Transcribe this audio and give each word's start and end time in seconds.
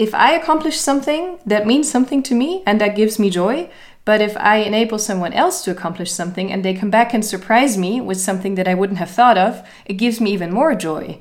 if 0.00 0.14
I 0.14 0.32
accomplish 0.32 0.80
something 0.80 1.38
that 1.44 1.66
means 1.66 1.90
something 1.90 2.22
to 2.22 2.34
me 2.34 2.62
and 2.64 2.80
that 2.80 2.96
gives 2.96 3.18
me 3.18 3.28
joy, 3.28 3.68
but 4.06 4.22
if 4.22 4.34
I 4.38 4.56
enable 4.56 4.98
someone 4.98 5.34
else 5.34 5.62
to 5.64 5.70
accomplish 5.70 6.10
something 6.10 6.50
and 6.50 6.64
they 6.64 6.72
come 6.72 6.88
back 6.88 7.12
and 7.12 7.22
surprise 7.22 7.76
me 7.76 8.00
with 8.00 8.18
something 8.18 8.54
that 8.54 8.66
I 8.66 8.72
wouldn't 8.72 8.98
have 8.98 9.10
thought 9.10 9.36
of, 9.36 9.62
it 9.84 9.98
gives 9.98 10.18
me 10.18 10.32
even 10.32 10.54
more 10.54 10.74
joy. 10.74 11.20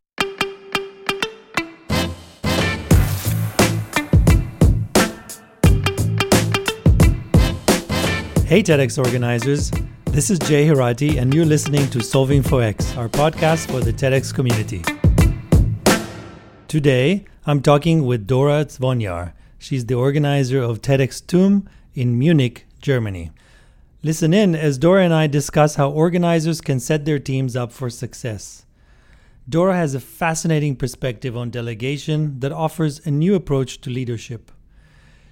Hey 8.45 8.63
TEDx 8.63 8.97
organizers, 8.97 9.71
this 10.05 10.29
is 10.29 10.39
Jay 10.39 10.65
Herratti, 10.65 11.19
and 11.19 11.33
you're 11.33 11.45
listening 11.45 11.85
to 11.89 12.01
Solving 12.01 12.41
for 12.41 12.63
X, 12.63 12.95
our 12.95 13.09
podcast 13.09 13.69
for 13.69 13.81
the 13.81 13.91
TEDx 13.91 14.33
community. 14.33 14.81
Today, 16.69 17.25
I'm 17.47 17.63
talking 17.63 18.05
with 18.05 18.27
Dora 18.27 18.63
Dzvonyar. 18.63 19.33
She's 19.57 19.87
the 19.87 19.95
organizer 19.95 20.61
of 20.61 20.83
TEDx 20.83 21.25
TUM 21.25 21.67
in 21.95 22.19
Munich, 22.19 22.67
Germany. 22.79 23.31
Listen 24.03 24.35
in 24.35 24.53
as 24.53 24.77
Dora 24.77 25.03
and 25.03 25.11
I 25.11 25.25
discuss 25.25 25.77
how 25.77 25.89
organizers 25.89 26.61
can 26.61 26.79
set 26.79 27.05
their 27.05 27.17
teams 27.17 27.55
up 27.55 27.71
for 27.71 27.89
success. 27.89 28.67
Dora 29.49 29.75
has 29.75 29.95
a 29.95 29.99
fascinating 29.99 30.75
perspective 30.75 31.35
on 31.35 31.49
delegation 31.49 32.39
that 32.39 32.51
offers 32.51 33.03
a 33.03 33.09
new 33.09 33.33
approach 33.33 33.81
to 33.81 33.89
leadership. 33.89 34.51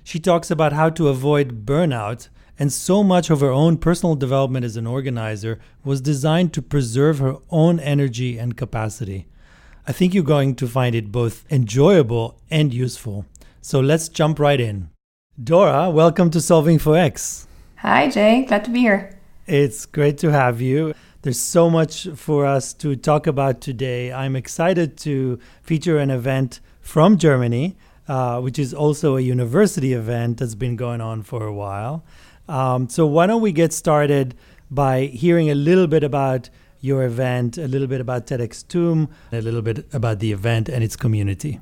She 0.04 0.20
talks 0.20 0.49
about 0.49 0.73
how 0.73 0.90
to 0.90 1.07
avoid 1.07 1.67
burnout, 1.67 2.29
and 2.57 2.73
so 2.73 3.04
much 3.04 3.29
of 3.29 3.41
her 3.41 3.51
own 3.51 3.77
personal 3.77 4.15
development 4.15 4.65
as 4.65 4.76
an 4.76 4.88
organizer 4.88 5.59
was 5.84 6.01
designed 6.01 6.51
to 6.54 6.63
preserve 6.63 7.20
her 7.20 7.35
own 7.51 7.79
energy 7.79 8.40
and 8.40 8.57
capacity. 8.57 9.27
I 9.90 9.94
think 9.94 10.14
you're 10.14 10.22
going 10.22 10.55
to 10.55 10.68
find 10.68 10.94
it 10.94 11.14
both 11.14 11.46
enjoyable 11.50 12.38
and 12.52 12.73
useful. 12.73 13.26
So 13.62 13.80
let's 13.80 14.10
jump 14.10 14.38
right 14.38 14.60
in. 14.60 14.90
Dora, 15.41 15.90
welcome 15.90 16.30
to 16.32 16.41
Solving 16.41 16.77
for 16.77 16.98
X. 16.98 17.48
Hi, 17.77 18.10
Jay. 18.10 18.44
Glad 18.44 18.66
to 18.66 18.70
be 18.70 18.82
here. 18.82 19.18
It's 19.46 19.85
great 19.85 20.18
to 20.18 20.32
have 20.34 20.60
you. 20.60 20.94
There's 21.21 21.40
so 21.40 21.70
much 21.70 22.05
for 22.16 22.46
us 22.46 22.74
to 22.74 22.98
talk 22.98 23.27
about 23.27 23.62
today. 23.62 24.12
I'm 24.12 24.35
excited 24.35 24.98
to 24.98 25.40
feature 25.62 25.99
an 25.99 26.12
event 26.12 26.60
from 26.82 27.18
Germany, 27.18 27.77
uh, 28.10 28.41
which 28.41 28.60
is 28.60 28.74
also 28.74 29.16
a 29.16 29.22
university 29.22 29.94
event 29.94 30.40
that's 30.40 30.55
been 30.55 30.76
going 30.76 30.99
on 30.99 31.24
for 31.24 31.46
a 31.46 31.54
while. 31.54 32.04
Um, 32.49 32.90
so, 32.90 33.05
why 33.05 33.26
don't 33.26 33.41
we 33.41 33.54
get 33.54 33.72
started 33.72 34.35
by 34.70 35.05
hearing 35.05 35.49
a 35.49 35.55
little 35.55 35.88
bit 35.88 36.04
about 36.04 36.49
your 36.81 37.03
event, 37.03 37.57
a 37.57 37.67
little 37.67 37.87
bit 37.87 38.01
about 38.01 38.27
TEDx 38.27 38.67
TUM, 38.67 39.09
a 39.31 39.41
little 39.41 39.61
bit 39.61 39.85
about 39.93 40.20
the 40.20 40.31
event 40.31 40.70
and 40.70 40.83
its 40.83 40.95
community. 40.95 41.59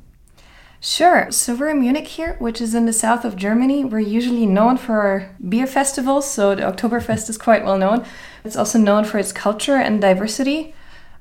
Sure. 0.80 1.31
So 1.31 1.55
we're 1.55 1.69
in 1.69 1.80
Munich 1.80 2.08
here, 2.08 2.35
which 2.38 2.61
is 2.61 2.75
in 2.75 2.85
the 2.85 2.94
south 2.94 3.25
of 3.25 3.36
Germany. 3.36 3.83
We're 3.83 3.99
usually 3.99 4.45
known 4.45 4.77
for 4.77 5.02
our 5.02 5.36
beer 5.49 5.66
festivals, 5.66 6.30
so 6.30 6.53
the 6.53 6.61
Oktoberfest 6.61 7.27
is 7.30 7.38
quite 7.38 7.66
well 7.66 7.77
known. 7.77 8.05
It's 8.43 8.55
also 8.55 8.77
known 8.77 9.03
for 9.03 9.17
its 9.17 9.31
culture 9.31 9.77
and 9.77 9.99
diversity, 9.99 10.75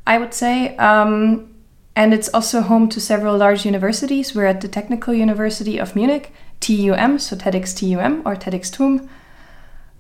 I 0.07 0.19
would 0.19 0.35
say. 0.35 0.77
Um, 0.77 1.55
and 1.97 2.13
it's 2.13 2.29
also 2.29 2.61
home 2.61 2.89
to 2.91 3.01
several 3.01 3.39
large 3.39 3.65
universities. 3.65 4.35
We're 4.35 4.47
at 4.47 4.61
the 4.61 4.69
Technical 4.69 5.15
University 5.15 5.79
of 5.79 5.97
Munich, 5.97 6.33
TUM, 6.61 7.19
so 7.19 7.37
TEDx 7.37 7.75
TUM 7.75 8.23
or 8.27 8.35
TEDx 8.37 8.71
TUM 8.71 9.09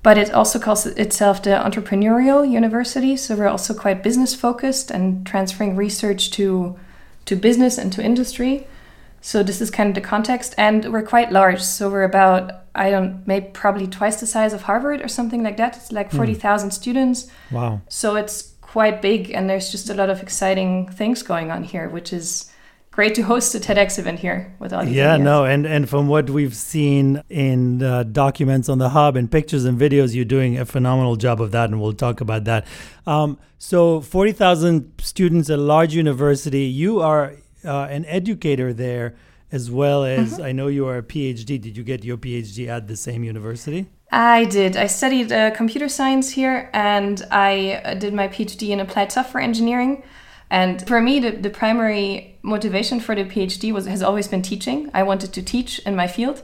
but 0.05 0.19
it 0.19 0.31
also 0.33 0.59
calls 0.59 0.85
itself 0.87 1.43
the 1.43 1.51
entrepreneurial 1.51 2.49
university 2.49 3.17
so 3.17 3.35
we're 3.35 3.49
also 3.49 3.75
quite 3.75 4.05
business 4.05 4.35
focused 4.35 4.91
and 4.93 5.27
transferring 5.27 5.75
research 5.75 6.31
to 6.31 6.79
to 7.25 7.35
business 7.35 7.79
and 7.79 7.93
to 7.93 8.05
industry 8.05 8.69
so 9.21 9.43
this 9.43 9.61
is 9.61 9.71
kind 9.71 9.89
of 9.89 9.95
the 9.95 10.09
context 10.09 10.55
and 10.57 10.93
we're 10.93 11.03
quite 11.03 11.33
large 11.33 11.61
so 11.61 11.91
we're 11.91 12.05
about 12.05 12.53
i 12.75 12.91
don't 12.91 13.27
maybe 13.27 13.47
probably 13.53 13.87
twice 13.87 14.21
the 14.21 14.27
size 14.27 14.53
of 14.53 14.63
harvard 14.63 15.01
or 15.01 15.09
something 15.09 15.43
like 15.43 15.57
that 15.57 15.77
it's 15.77 15.91
like 15.91 16.11
hmm. 16.11 16.19
40,000 16.19 16.69
mm. 16.69 16.73
students 16.73 17.27
wow 17.51 17.81
so 17.89 18.15
it's 18.15 18.53
quite 18.61 19.01
big 19.01 19.31
and 19.31 19.49
there's 19.49 19.71
just 19.71 19.89
a 19.89 19.95
lot 19.95 20.11
of 20.11 20.23
exciting 20.23 20.89
things 20.89 21.23
going 21.23 21.51
on 21.51 21.65
here 21.65 21.89
which 21.89 22.13
is 22.13 22.51
great 22.95 23.15
to 23.17 23.23
host 23.23 23.53
a 23.57 23.59
TEDx 23.59 23.99
event 23.99 24.21
here 24.21 24.55
with 24.61 24.73
all 24.73 24.85
these. 24.85 24.95
Yeah, 24.95 25.15
ideas. 25.15 25.25
no, 25.25 25.45
and 25.45 25.67
and 25.67 25.89
from 25.89 26.07
what 26.07 26.31
we've 26.31 26.55
seen 26.55 27.23
in 27.29 27.83
uh, 27.83 28.05
documents 28.05 28.69
on 28.69 28.79
the 28.79 28.91
hub 28.91 29.17
and 29.17 29.29
pictures 29.31 29.65
and 29.65 29.79
videos, 29.79 30.15
you're 30.15 30.25
doing 30.25 30.57
a 30.59 30.65
phenomenal 30.65 31.17
job 31.17 31.41
of 31.41 31.51
that, 31.51 31.71
and 31.71 31.81
we'll 31.81 31.93
talk 31.93 32.21
about 32.21 32.45
that. 32.45 32.65
Um, 33.05 33.39
so, 33.59 34.01
forty 34.01 34.31
thousand 34.33 34.93
students, 35.01 35.51
at 35.51 35.59
a 35.59 35.63
large 35.63 35.93
university. 35.95 36.67
You 36.67 37.01
are 37.01 37.35
uh, 37.65 37.89
an 37.91 38.05
educator 38.05 38.73
there, 38.73 39.17
as 39.51 39.71
well 39.73 40.05
as 40.05 40.35
mm-hmm. 40.35 40.45
I 40.45 40.53
know 40.53 40.69
you 40.69 40.87
are 40.87 40.99
a 40.99 41.03
PhD. 41.03 41.61
Did 41.61 41.77
you 41.77 41.83
get 41.83 42.05
your 42.05 42.17
PhD 42.17 42.69
at 42.69 42.87
the 42.87 42.97
same 42.97 43.25
university? 43.25 43.87
I 44.13 44.45
did. 44.45 44.77
I 44.77 44.87
studied 44.87 45.33
uh, 45.33 45.51
computer 45.51 45.89
science 45.89 46.31
here, 46.31 46.71
and 46.73 47.27
I 47.33 47.83
uh, 47.85 47.95
did 47.95 48.15
my 48.15 48.29
PhD 48.29 48.69
in 48.69 48.79
applied 48.79 49.11
software 49.11 49.43
engineering. 49.43 50.05
And 50.51 50.87
for 50.87 51.01
me, 51.01 51.21
the, 51.21 51.31
the 51.31 51.51
primary 51.51 52.39
motivation 52.43 53.01
for 53.01 53.15
the 53.15 53.25
PhD 53.25 53.73
was 53.73 53.87
has 53.87 54.03
always 54.03 54.29
been 54.29 54.43
teaching. 54.43 54.91
I 54.95 55.03
wanted 55.03 55.33
to 55.33 55.43
teach 55.43 55.79
in 55.81 55.97
my 55.97 56.07
field 56.07 56.43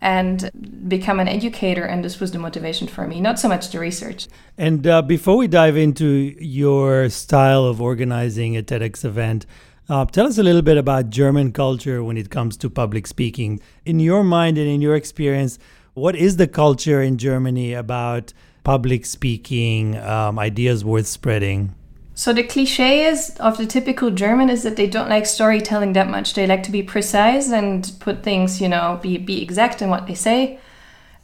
and 0.00 0.50
become 0.88 1.20
an 1.20 1.28
educator, 1.28 1.84
and 1.84 2.04
this 2.04 2.18
was 2.18 2.32
the 2.32 2.38
motivation 2.38 2.88
for 2.88 3.06
me, 3.06 3.20
not 3.20 3.38
so 3.38 3.48
much 3.48 3.70
the 3.70 3.78
research. 3.78 4.26
And 4.58 4.84
uh, 4.84 5.00
before 5.02 5.36
we 5.36 5.46
dive 5.46 5.76
into 5.76 6.34
your 6.40 7.08
style 7.08 7.64
of 7.64 7.80
organizing 7.80 8.56
a 8.56 8.62
TEDx 8.62 9.04
event, 9.04 9.46
uh, 9.88 10.04
tell 10.06 10.26
us 10.26 10.38
a 10.38 10.42
little 10.42 10.62
bit 10.62 10.76
about 10.76 11.10
German 11.10 11.52
culture 11.52 12.02
when 12.02 12.16
it 12.16 12.30
comes 12.30 12.56
to 12.58 12.70
public 12.70 13.06
speaking. 13.06 13.60
In 13.84 14.00
your 14.00 14.24
mind 14.24 14.58
and 14.58 14.68
in 14.68 14.80
your 14.80 14.96
experience, 14.96 15.58
what 15.94 16.16
is 16.16 16.36
the 16.36 16.48
culture 16.48 17.00
in 17.00 17.16
Germany 17.16 17.72
about 17.72 18.32
public 18.64 19.06
speaking, 19.06 19.96
um, 19.98 20.38
ideas 20.38 20.84
worth 20.84 21.06
spreading? 21.06 21.74
So 22.14 22.32
the 22.32 22.42
cliche 22.42 23.04
is 23.06 23.36
of 23.40 23.56
the 23.56 23.66
typical 23.66 24.10
German 24.10 24.50
is 24.50 24.62
that 24.64 24.76
they 24.76 24.86
don't 24.86 25.08
like 25.08 25.24
storytelling 25.24 25.94
that 25.94 26.10
much. 26.10 26.34
They 26.34 26.46
like 26.46 26.62
to 26.64 26.70
be 26.70 26.82
precise 26.82 27.50
and 27.50 27.90
put 28.00 28.22
things, 28.22 28.60
you 28.60 28.68
know, 28.68 28.98
be 29.02 29.16
be 29.16 29.42
exact 29.42 29.80
in 29.80 29.88
what 29.88 30.06
they 30.06 30.14
say. 30.14 30.58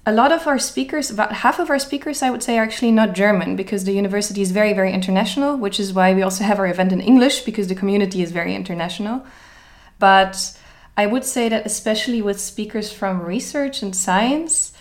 A 0.06 0.12
lot 0.12 0.32
of 0.32 0.46
our 0.46 0.58
speakers, 0.58 1.10
about 1.10 1.32
half 1.32 1.58
of 1.58 1.68
our 1.68 1.78
speakers, 1.78 2.22
I 2.22 2.30
would 2.30 2.42
say, 2.42 2.56
are 2.56 2.62
actually 2.62 2.92
not 2.92 3.12
German 3.12 3.56
because 3.56 3.84
the 3.84 3.92
university 3.92 4.40
is 4.40 4.52
very, 4.52 4.72
very 4.72 4.90
international, 4.90 5.58
which 5.58 5.78
is 5.78 5.92
why 5.92 6.14
we 6.14 6.22
also 6.22 6.44
have 6.44 6.58
our 6.58 6.66
event 6.66 6.92
in 6.92 7.02
English 7.02 7.42
because 7.42 7.68
the 7.68 7.74
community 7.74 8.22
is 8.22 8.32
very 8.32 8.54
international. 8.54 9.26
But 9.98 10.58
I 10.96 11.04
would 11.04 11.26
say 11.26 11.50
that 11.50 11.66
especially 11.66 12.22
with 12.22 12.40
speakers 12.40 12.90
from 12.90 13.20
research 13.20 13.82
and 13.82 13.94
science, 13.94 14.72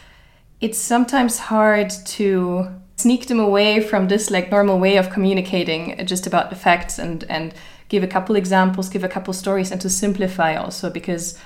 it's 0.61 0.77
sometimes 0.77 1.39
hard 1.39 1.89
to 1.89 2.69
sneak 2.97 3.27
them 3.27 3.39
away 3.39 3.79
from 3.79 4.07
this 4.07 4.29
like 4.31 4.51
normal 4.51 4.79
way 4.79 4.97
of 4.97 5.11
communicating 5.11 6.05
just 6.05 6.27
about 6.27 6.49
the 6.49 6.55
facts 6.55 6.97
and 6.99 7.23
and 7.29 7.53
give 7.89 8.03
a 8.03 8.07
couple 8.07 8.35
examples 8.35 8.89
give 8.89 9.03
a 9.03 9.09
couple 9.09 9.33
stories 9.33 9.71
and 9.71 9.79
to 9.79 9.89
simplify 9.89 10.55
also 10.55 10.89
because 10.89 11.39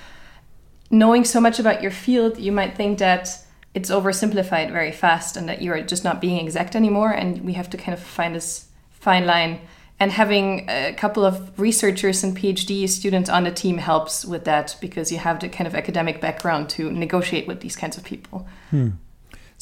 knowing 0.90 1.24
so 1.24 1.40
much 1.40 1.60
about 1.60 1.82
your 1.82 1.92
field 1.92 2.38
you 2.38 2.52
might 2.52 2.76
think 2.76 2.98
that 3.00 3.38
it's 3.74 3.90
oversimplified 3.90 4.72
very 4.72 4.92
fast 4.92 5.38
and 5.38 5.48
that 5.48 5.62
you're 5.62 5.82
just 5.82 6.04
not 6.04 6.20
being 6.22 6.44
exact 6.44 6.76
anymore 6.76 7.12
and 7.12 7.42
we 7.42 7.54
have 7.54 7.70
to 7.70 7.78
kind 7.78 7.94
of 7.94 8.02
find 8.02 8.34
this 8.34 8.68
fine 8.90 9.26
line 9.26 9.60
and 10.00 10.12
having 10.12 10.68
a 10.70 10.94
couple 10.94 11.26
of 11.26 11.60
researchers 11.60 12.24
and 12.24 12.38
phd 12.38 12.88
students 12.88 13.30
on 13.30 13.44
the 13.44 13.52
team 13.52 13.78
helps 13.78 14.24
with 14.24 14.46
that 14.46 14.76
because 14.80 15.12
you 15.12 15.18
have 15.18 15.40
the 15.42 15.50
kind 15.50 15.68
of 15.68 15.76
academic 15.76 16.22
background 16.22 16.70
to 16.70 16.90
negotiate 16.92 17.46
with 17.46 17.60
these 17.60 17.76
kinds 17.76 17.98
of 17.98 18.06
people 18.06 18.48
hmm. 18.70 18.90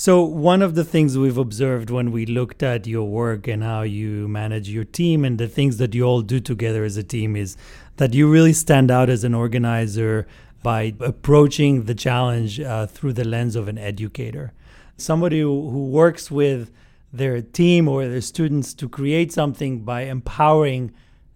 So, 0.01 0.23
one 0.23 0.61
of 0.61 0.75
the 0.75 0.85
things 0.85 1.17
we've 1.17 1.37
observed 1.37 1.89
when 1.89 2.13
we 2.13 2.25
looked 2.25 2.63
at 2.63 2.87
your 2.87 3.03
work 3.03 3.49
and 3.49 3.61
how 3.61 3.81
you 3.81 4.29
manage 4.29 4.69
your 4.69 4.85
team 4.85 5.25
and 5.25 5.37
the 5.37 5.49
things 5.49 5.75
that 5.75 5.93
you 5.93 6.05
all 6.05 6.21
do 6.21 6.39
together 6.39 6.85
as 6.85 6.95
a 6.95 7.03
team 7.03 7.35
is 7.35 7.57
that 7.97 8.13
you 8.13 8.31
really 8.31 8.53
stand 8.53 8.91
out 8.91 9.09
as 9.09 9.25
an 9.25 9.33
organizer 9.33 10.25
by 10.63 10.93
approaching 11.01 11.83
the 11.83 11.93
challenge 11.93 12.61
uh, 12.61 12.87
through 12.87 13.11
the 13.11 13.25
lens 13.25 13.57
of 13.57 13.67
an 13.67 13.77
educator. 13.77 14.53
Somebody 14.95 15.41
who, 15.41 15.69
who 15.69 15.89
works 15.89 16.31
with 16.31 16.71
their 17.11 17.41
team 17.41 17.89
or 17.89 18.07
their 18.07 18.21
students 18.21 18.73
to 18.75 18.87
create 18.87 19.33
something 19.33 19.81
by 19.81 20.03
empowering 20.03 20.93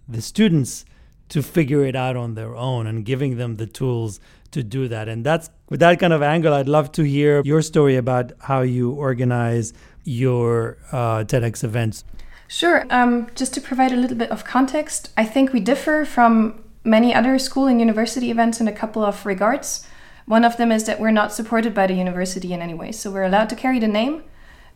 the 0.07 0.21
students 0.21 0.85
to 1.27 1.43
figure 1.43 1.83
it 1.83 1.97
out 1.97 2.15
on 2.15 2.35
their 2.35 2.55
own 2.55 2.87
and 2.87 3.03
giving 3.03 3.35
them 3.35 3.55
the 3.55 3.67
tools 3.67 4.21
to 4.51 4.63
do 4.63 4.87
that. 4.87 5.09
And 5.09 5.25
that's 5.25 5.49
with 5.73 5.79
that 5.79 5.99
kind 5.99 6.13
of 6.13 6.21
angle, 6.21 6.53
I'd 6.53 6.69
love 6.69 6.91
to 6.91 7.01
hear 7.01 7.41
your 7.43 7.63
story 7.63 7.95
about 7.95 8.31
how 8.41 8.61
you 8.61 8.91
organize 8.91 9.73
your 10.03 10.77
uh, 10.91 11.23
TEDx 11.23 11.63
events. 11.63 12.03
Sure. 12.47 12.85
Um, 12.91 13.25
just 13.33 13.55
to 13.55 13.61
provide 13.61 13.91
a 13.91 13.95
little 13.95 14.15
bit 14.15 14.29
of 14.29 14.45
context, 14.45 15.09
I 15.17 15.25
think 15.25 15.51
we 15.51 15.59
differ 15.59 16.05
from 16.05 16.61
many 16.83 17.11
other 17.11 17.39
school 17.39 17.65
and 17.65 17.79
university 17.79 18.29
events 18.29 18.61
in 18.61 18.67
a 18.67 18.71
couple 18.71 19.03
of 19.03 19.25
regards. 19.25 19.83
One 20.27 20.45
of 20.45 20.57
them 20.57 20.71
is 20.71 20.83
that 20.83 20.99
we're 20.99 21.09
not 21.09 21.33
supported 21.33 21.73
by 21.73 21.87
the 21.87 21.95
university 21.95 22.53
in 22.53 22.61
any 22.61 22.75
way. 22.75 22.91
So 22.91 23.09
we're 23.09 23.23
allowed 23.23 23.49
to 23.49 23.55
carry 23.55 23.79
the 23.79 23.87
name, 23.87 24.21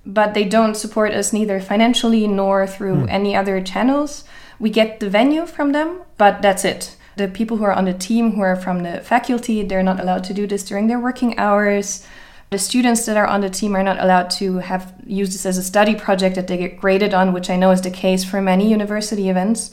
but 0.03 0.33
they 0.33 0.45
don't 0.45 0.73
support 0.73 1.11
us 1.11 1.31
neither 1.31 1.59
financially 1.59 2.27
nor 2.27 2.65
through 2.65 3.01
hmm. 3.01 3.09
any 3.09 3.35
other 3.35 3.61
channels. 3.61 4.23
We 4.57 4.71
get 4.71 4.99
the 4.99 5.11
venue 5.11 5.45
from 5.45 5.73
them, 5.73 6.01
but 6.17 6.41
that's 6.41 6.65
it. 6.65 6.96
The 7.17 7.27
people 7.27 7.57
who 7.57 7.65
are 7.65 7.73
on 7.73 7.85
the 7.85 7.93
team 8.09 8.33
who 8.33 8.41
are 8.41 8.55
from 8.55 8.83
the 8.83 9.01
faculty, 9.01 9.63
they're 9.63 9.89
not 9.91 9.99
allowed 9.99 10.23
to 10.25 10.33
do 10.33 10.45
this 10.47 10.63
during 10.63 10.87
their 10.87 10.99
working 10.99 11.37
hours. 11.37 12.05
The 12.49 12.59
students 12.59 13.05
that 13.05 13.17
are 13.17 13.27
on 13.27 13.41
the 13.41 13.49
team 13.49 13.75
are 13.75 13.83
not 13.83 13.99
allowed 13.99 14.29
to 14.39 14.59
have 14.59 14.83
use 15.05 15.29
this 15.33 15.45
as 15.45 15.57
a 15.57 15.63
study 15.63 15.95
project 15.95 16.35
that 16.35 16.47
they 16.47 16.57
get 16.57 16.79
graded 16.79 17.13
on, 17.13 17.33
which 17.33 17.49
I 17.49 17.57
know 17.57 17.71
is 17.71 17.81
the 17.81 17.91
case 17.91 18.23
for 18.23 18.41
many 18.41 18.69
university 18.69 19.29
events. 19.29 19.71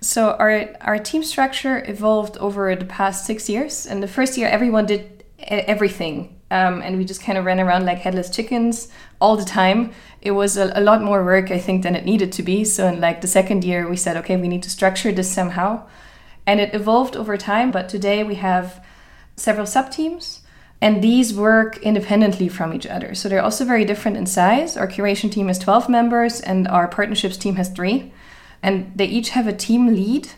So 0.00 0.20
our 0.42 0.52
our 0.80 0.98
team 0.98 1.22
structure 1.22 1.84
evolved 1.86 2.36
over 2.38 2.74
the 2.74 2.86
past 2.86 3.26
six 3.26 3.48
years. 3.48 3.86
And 3.86 4.02
the 4.02 4.08
first 4.08 4.38
year, 4.38 4.48
everyone 4.48 4.86
did 4.86 5.02
everything, 5.74 6.14
um, 6.50 6.82
and 6.82 6.96
we 6.98 7.04
just 7.04 7.22
kind 7.22 7.38
of 7.38 7.44
ran 7.44 7.60
around 7.60 7.84
like 7.86 7.98
headless 7.98 8.30
chickens 8.30 8.88
all 9.20 9.36
the 9.36 9.44
time. 9.44 9.92
It 10.20 10.32
was 10.32 10.56
a, 10.56 10.72
a 10.74 10.80
lot 10.80 11.02
more 11.02 11.24
work, 11.24 11.50
I 11.50 11.58
think, 11.58 11.82
than 11.82 11.94
it 11.94 12.04
needed 12.04 12.32
to 12.32 12.42
be. 12.42 12.64
So 12.64 12.86
in 12.88 13.00
like 13.00 13.20
the 13.20 13.28
second 13.28 13.64
year, 13.64 13.88
we 13.88 13.96
said, 13.96 14.16
okay, 14.16 14.36
we 14.36 14.48
need 14.48 14.62
to 14.62 14.70
structure 14.70 15.12
this 15.12 15.30
somehow, 15.30 15.86
and 16.50 16.60
it 16.60 16.74
evolved 16.74 17.16
over 17.16 17.36
time. 17.36 17.70
But 17.70 17.88
today 17.88 18.24
we 18.24 18.36
have 18.36 18.84
several 19.36 19.66
sub 19.66 19.90
teams. 19.90 20.42
And 20.82 21.02
these 21.02 21.34
work 21.34 21.76
independently 21.82 22.48
from 22.48 22.72
each 22.72 22.86
other. 22.86 23.14
So 23.14 23.28
they're 23.28 23.42
also 23.42 23.66
very 23.66 23.84
different 23.84 24.16
in 24.16 24.24
size. 24.24 24.78
Our 24.78 24.88
curation 24.88 25.30
team 25.30 25.48
has 25.48 25.58
12 25.58 25.90
members, 25.90 26.40
and 26.40 26.66
our 26.66 26.88
partnerships 26.88 27.36
team 27.36 27.56
has 27.56 27.68
three 27.68 28.12
and 28.62 28.92
they 28.94 29.06
each 29.06 29.30
have 29.30 29.46
a 29.46 29.52
team 29.52 29.86
lead 29.88 30.28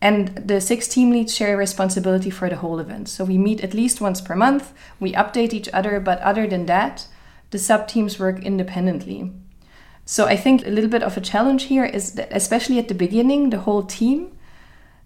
and 0.00 0.28
the 0.36 0.60
six 0.60 0.88
team 0.88 1.10
leads 1.10 1.34
share 1.34 1.56
responsibility 1.56 2.30
for 2.30 2.48
the 2.48 2.56
whole 2.56 2.78
event 2.78 3.08
so 3.08 3.24
we 3.24 3.38
meet 3.38 3.62
at 3.62 3.74
least 3.74 4.00
once 4.00 4.20
per 4.20 4.34
month 4.34 4.72
we 4.98 5.12
update 5.12 5.52
each 5.52 5.68
other 5.72 6.00
but 6.00 6.18
other 6.20 6.46
than 6.46 6.66
that 6.66 7.06
the 7.50 7.58
sub 7.58 7.86
teams 7.86 8.18
work 8.18 8.42
independently 8.42 9.30
so 10.04 10.26
i 10.26 10.36
think 10.36 10.66
a 10.66 10.70
little 10.70 10.90
bit 10.90 11.02
of 11.02 11.16
a 11.16 11.20
challenge 11.20 11.64
here 11.64 11.84
is 11.84 12.12
that 12.12 12.28
especially 12.30 12.78
at 12.78 12.88
the 12.88 12.94
beginning 12.94 13.50
the 13.50 13.60
whole 13.60 13.82
team 13.82 14.32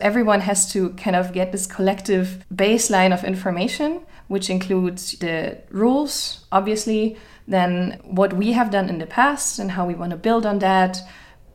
everyone 0.01 0.41
has 0.41 0.71
to 0.73 0.91
kind 0.91 1.17
of 1.17 1.33
get 1.33 1.53
this 1.53 1.67
collective 1.67 2.45
baseline 2.55 3.13
of 3.13 3.25
information 3.25 4.01
which 4.29 4.51
includes 4.51 5.13
the 5.19 5.59
rules 5.71 6.47
obviously 6.53 7.17
then 7.49 8.01
what 8.03 8.33
we 8.33 8.53
have 8.53 8.71
done 8.71 8.89
in 8.89 8.99
the 8.99 9.07
past 9.07 9.59
and 9.59 9.71
how 9.73 9.87
we 9.87 9.95
want 9.95 10.11
to 10.11 10.17
build 10.17 10.45
on 10.45 10.59
that 10.59 10.99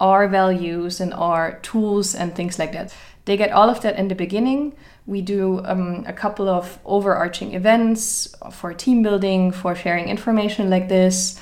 our 0.01 0.27
values 0.27 0.99
and 0.99 1.13
our 1.13 1.59
tools 1.59 2.15
and 2.15 2.35
things 2.35 2.57
like 2.57 2.73
that. 2.73 2.93
They 3.25 3.37
get 3.37 3.51
all 3.51 3.69
of 3.69 3.81
that 3.81 3.97
in 3.97 4.07
the 4.07 4.15
beginning. 4.15 4.73
We 5.05 5.21
do 5.21 5.63
um, 5.63 6.03
a 6.07 6.13
couple 6.13 6.49
of 6.49 6.79
overarching 6.83 7.53
events 7.53 8.35
for 8.51 8.73
team 8.73 9.03
building, 9.03 9.51
for 9.51 9.75
sharing 9.75 10.09
information 10.09 10.71
like 10.71 10.89
this. 10.89 11.39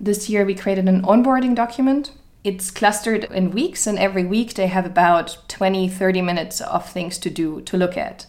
This 0.00 0.30
year 0.30 0.46
we 0.46 0.54
created 0.54 0.88
an 0.88 1.02
onboarding 1.02 1.54
document. 1.54 2.12
It's 2.42 2.70
clustered 2.70 3.24
in 3.24 3.50
weeks, 3.50 3.86
and 3.86 3.98
every 3.98 4.24
week 4.24 4.54
they 4.54 4.68
have 4.68 4.86
about 4.86 5.36
20, 5.48 5.88
30 5.88 6.22
minutes 6.22 6.60
of 6.60 6.88
things 6.88 7.18
to 7.18 7.30
do 7.30 7.60
to 7.62 7.76
look 7.76 7.96
at. 7.96 8.26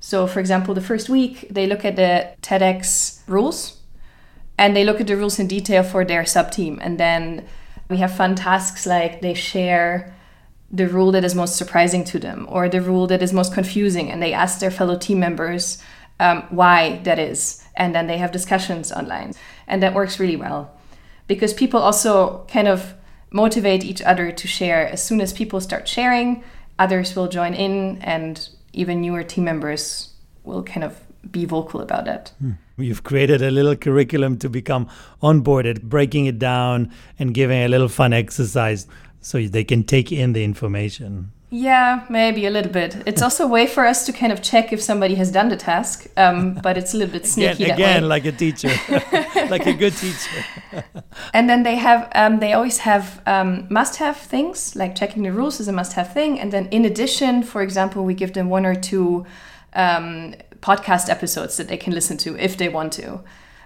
So, 0.00 0.26
for 0.26 0.38
example, 0.38 0.74
the 0.74 0.80
first 0.80 1.08
week 1.08 1.48
they 1.50 1.66
look 1.66 1.84
at 1.84 1.96
the 1.96 2.30
TEDx 2.40 3.20
rules 3.26 3.78
and 4.56 4.76
they 4.76 4.84
look 4.84 5.00
at 5.00 5.06
the 5.06 5.16
rules 5.16 5.38
in 5.38 5.48
detail 5.48 5.82
for 5.82 6.04
their 6.04 6.24
sub 6.24 6.50
team. 6.50 6.78
And 6.80 6.98
then 6.98 7.46
we 7.88 7.96
have 7.98 8.14
fun 8.14 8.36
tasks 8.36 8.86
like 8.86 9.20
they 9.20 9.34
share 9.34 10.14
the 10.70 10.86
rule 10.86 11.12
that 11.12 11.24
is 11.24 11.34
most 11.34 11.56
surprising 11.56 12.04
to 12.04 12.18
them 12.18 12.46
or 12.48 12.68
the 12.68 12.80
rule 12.80 13.06
that 13.06 13.22
is 13.22 13.32
most 13.32 13.54
confusing, 13.54 14.10
and 14.10 14.22
they 14.22 14.32
ask 14.32 14.60
their 14.60 14.70
fellow 14.70 14.96
team 14.96 15.18
members 15.18 15.82
um, 16.20 16.42
why 16.50 17.00
that 17.04 17.18
is. 17.18 17.64
And 17.76 17.94
then 17.94 18.06
they 18.06 18.18
have 18.18 18.32
discussions 18.32 18.92
online. 18.92 19.32
And 19.66 19.82
that 19.82 19.94
works 19.94 20.20
really 20.20 20.36
well 20.36 20.76
because 21.26 21.52
people 21.52 21.80
also 21.80 22.44
kind 22.48 22.68
of 22.68 22.94
motivate 23.30 23.84
each 23.84 24.02
other 24.02 24.32
to 24.32 24.48
share. 24.48 24.86
As 24.88 25.02
soon 25.02 25.20
as 25.20 25.32
people 25.32 25.60
start 25.60 25.88
sharing, 25.88 26.42
others 26.78 27.14
will 27.14 27.28
join 27.28 27.54
in, 27.54 27.98
and 28.02 28.48
even 28.72 29.00
newer 29.00 29.22
team 29.22 29.44
members 29.44 30.12
will 30.44 30.62
kind 30.62 30.84
of 30.84 31.00
be 31.30 31.44
vocal 31.44 31.80
about 31.80 32.04
that. 32.04 32.32
Hmm. 32.40 32.52
You've 32.76 33.02
created 33.02 33.42
a 33.42 33.50
little 33.50 33.74
curriculum 33.74 34.38
to 34.38 34.48
become 34.48 34.88
onboarded, 35.22 35.82
breaking 35.82 36.26
it 36.26 36.38
down 36.38 36.92
and 37.18 37.34
giving 37.34 37.62
a 37.62 37.68
little 37.68 37.88
fun 37.88 38.12
exercise 38.12 38.86
so 39.20 39.42
they 39.42 39.64
can 39.64 39.82
take 39.82 40.12
in 40.12 40.32
the 40.32 40.44
information. 40.44 41.32
Yeah, 41.50 42.04
maybe 42.10 42.44
a 42.44 42.50
little 42.50 42.70
bit. 42.70 43.02
It's 43.06 43.22
also 43.22 43.44
a 43.44 43.46
way 43.46 43.66
for 43.66 43.86
us 43.86 44.04
to 44.04 44.12
kind 44.12 44.32
of 44.32 44.42
check 44.42 44.70
if 44.70 44.82
somebody 44.82 45.14
has 45.14 45.30
done 45.30 45.48
the 45.48 45.56
task, 45.56 46.06
um, 46.18 46.54
but 46.62 46.76
it's 46.76 46.92
a 46.92 46.98
little 46.98 47.12
bit 47.12 47.26
sneaky. 47.26 47.64
Again, 47.64 47.74
again 47.74 48.08
like 48.08 48.26
a 48.26 48.32
teacher, 48.32 48.68
like 49.48 49.66
a 49.66 49.72
good 49.72 49.94
teacher. 49.94 50.44
and 51.32 51.48
then 51.48 51.62
they 51.62 51.76
have, 51.76 52.10
um, 52.14 52.40
they 52.40 52.52
always 52.52 52.78
have 52.78 53.22
um, 53.26 53.66
must-have 53.70 54.18
things, 54.18 54.76
like 54.76 54.94
checking 54.94 55.22
the 55.22 55.32
rules 55.32 55.58
is 55.58 55.68
a 55.68 55.72
must-have 55.72 56.12
thing. 56.12 56.38
And 56.38 56.52
then 56.52 56.66
in 56.66 56.84
addition, 56.84 57.42
for 57.42 57.62
example, 57.62 58.04
we 58.04 58.12
give 58.12 58.34
them 58.34 58.50
one 58.50 58.66
or 58.66 58.74
two 58.74 59.24
um, 59.72 60.34
podcast 60.60 61.08
episodes 61.08 61.56
that 61.56 61.68
they 61.68 61.78
can 61.78 61.94
listen 61.94 62.18
to 62.18 62.36
if 62.36 62.58
they 62.58 62.68
want 62.68 62.92
to 62.94 63.20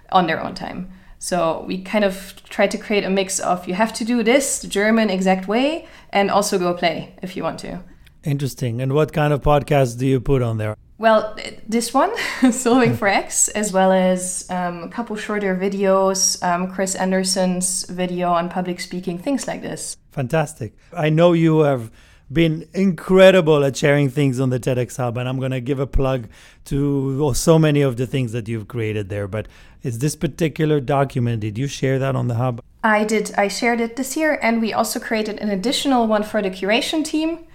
on 0.09 0.27
their 0.27 0.41
own 0.41 0.55
time. 0.55 0.89
So 1.23 1.63
we 1.65 1.77
kind 1.77 2.03
of 2.03 2.35
try 2.49 2.67
to 2.67 2.77
create 2.77 3.05
a 3.05 3.09
mix 3.09 3.39
of 3.39 3.65
you 3.65 3.75
have 3.75 3.93
to 3.93 4.03
do 4.03 4.23
this 4.23 4.59
the 4.59 4.67
German 4.67 5.09
exact 5.09 5.47
way 5.47 5.87
and 6.09 6.29
also 6.29 6.59
go 6.59 6.73
play 6.73 7.15
if 7.21 7.37
you 7.37 7.43
want 7.43 7.59
to. 7.59 7.79
Interesting. 8.25 8.81
And 8.81 8.91
what 8.91 9.13
kind 9.13 9.31
of 9.31 9.41
podcasts 9.41 9.97
do 9.97 10.05
you 10.05 10.19
put 10.19 10.41
on 10.41 10.57
there? 10.57 10.75
Well, 10.97 11.33
this 11.65 11.93
one, 11.93 12.11
Solving 12.51 12.97
for 12.97 13.07
X, 13.07 13.47
as 13.47 13.71
well 13.71 13.93
as 13.93 14.45
um, 14.49 14.83
a 14.83 14.89
couple 14.89 15.15
shorter 15.15 15.55
videos, 15.55 16.43
um, 16.43 16.69
Chris 16.69 16.93
Anderson's 16.93 17.85
video 17.85 18.27
on 18.33 18.49
public 18.49 18.81
speaking, 18.81 19.17
things 19.17 19.47
like 19.47 19.61
this. 19.61 19.95
Fantastic. 20.11 20.73
I 20.91 21.09
know 21.09 21.31
you 21.31 21.59
have 21.59 21.89
been 22.33 22.67
incredible 22.73 23.63
at 23.63 23.77
sharing 23.77 24.09
things 24.09 24.39
on 24.39 24.49
the 24.49 24.59
TEDx 24.59 24.97
Hub, 24.97 25.17
and 25.17 25.29
I'm 25.29 25.39
going 25.39 25.51
to 25.51 25.61
give 25.61 25.79
a 25.79 25.87
plug 25.87 26.27
to 26.65 27.33
so 27.33 27.59
many 27.59 27.81
of 27.81 27.97
the 27.97 28.07
things 28.07 28.31
that 28.31 28.47
you've 28.47 28.67
created 28.67 29.09
there. 29.09 29.27
But 29.27 29.47
is 29.83 29.99
this 29.99 30.15
particular 30.15 30.79
document, 30.79 31.41
did 31.41 31.57
you 31.57 31.67
share 31.67 31.99
that 31.99 32.15
on 32.15 32.27
the 32.27 32.35
Hub? 32.35 32.61
I 32.83 33.03
did. 33.03 33.33
I 33.37 33.47
shared 33.47 33.79
it 33.79 33.95
this 33.95 34.17
year, 34.17 34.39
and 34.41 34.61
we 34.61 34.73
also 34.73 34.99
created 34.99 35.39
an 35.39 35.49
additional 35.49 36.07
one 36.07 36.23
for 36.23 36.41
the 36.41 36.49
curation 36.49 37.05
team, 37.05 37.45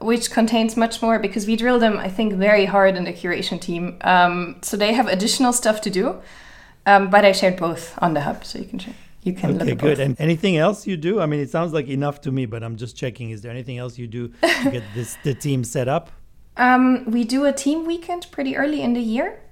which 0.00 0.30
contains 0.30 0.76
much 0.76 1.00
more 1.00 1.18
because 1.18 1.46
we 1.46 1.56
drill 1.56 1.78
them, 1.78 1.98
I 1.98 2.08
think, 2.08 2.34
very 2.34 2.66
hard 2.66 2.96
in 2.96 3.04
the 3.04 3.12
curation 3.12 3.60
team. 3.60 3.96
Um, 4.02 4.56
so 4.62 4.76
they 4.76 4.92
have 4.92 5.06
additional 5.08 5.52
stuff 5.52 5.80
to 5.82 5.90
do. 5.90 6.20
Um, 6.84 7.10
but 7.10 7.24
I 7.24 7.32
shared 7.32 7.56
both 7.56 7.98
on 7.98 8.14
the 8.14 8.20
Hub, 8.20 8.44
so 8.44 8.58
you 8.58 8.66
can 8.66 8.78
share 8.78 8.94
you 9.26 9.32
can 9.32 9.60
okay 9.60 9.74
good. 9.74 9.98
and 9.98 10.18
anything 10.20 10.56
else 10.56 10.86
you 10.86 10.96
do? 10.96 11.20
I 11.20 11.26
mean 11.26 11.40
it 11.40 11.50
sounds 11.50 11.72
like 11.72 11.88
enough 11.88 12.20
to 12.22 12.32
me 12.32 12.46
but 12.46 12.62
i'm 12.62 12.76
just 12.76 12.96
checking. 12.96 13.30
Is 13.30 13.42
there 13.42 13.50
anything 13.50 13.78
else 13.78 13.98
you 13.98 14.06
do 14.06 14.28
to 14.28 14.70
get 14.70 14.84
this 14.94 15.16
the 15.24 15.34
team 15.34 15.64
set 15.64 15.88
up? 15.88 16.10
Um, 16.58 17.04
we 17.10 17.24
do 17.24 17.44
a 17.44 17.52
team 17.52 17.84
weekend 17.84 18.28
pretty 18.30 18.56
early 18.56 18.80
in 18.80 18.94
the 18.94 19.02
year 19.02 19.42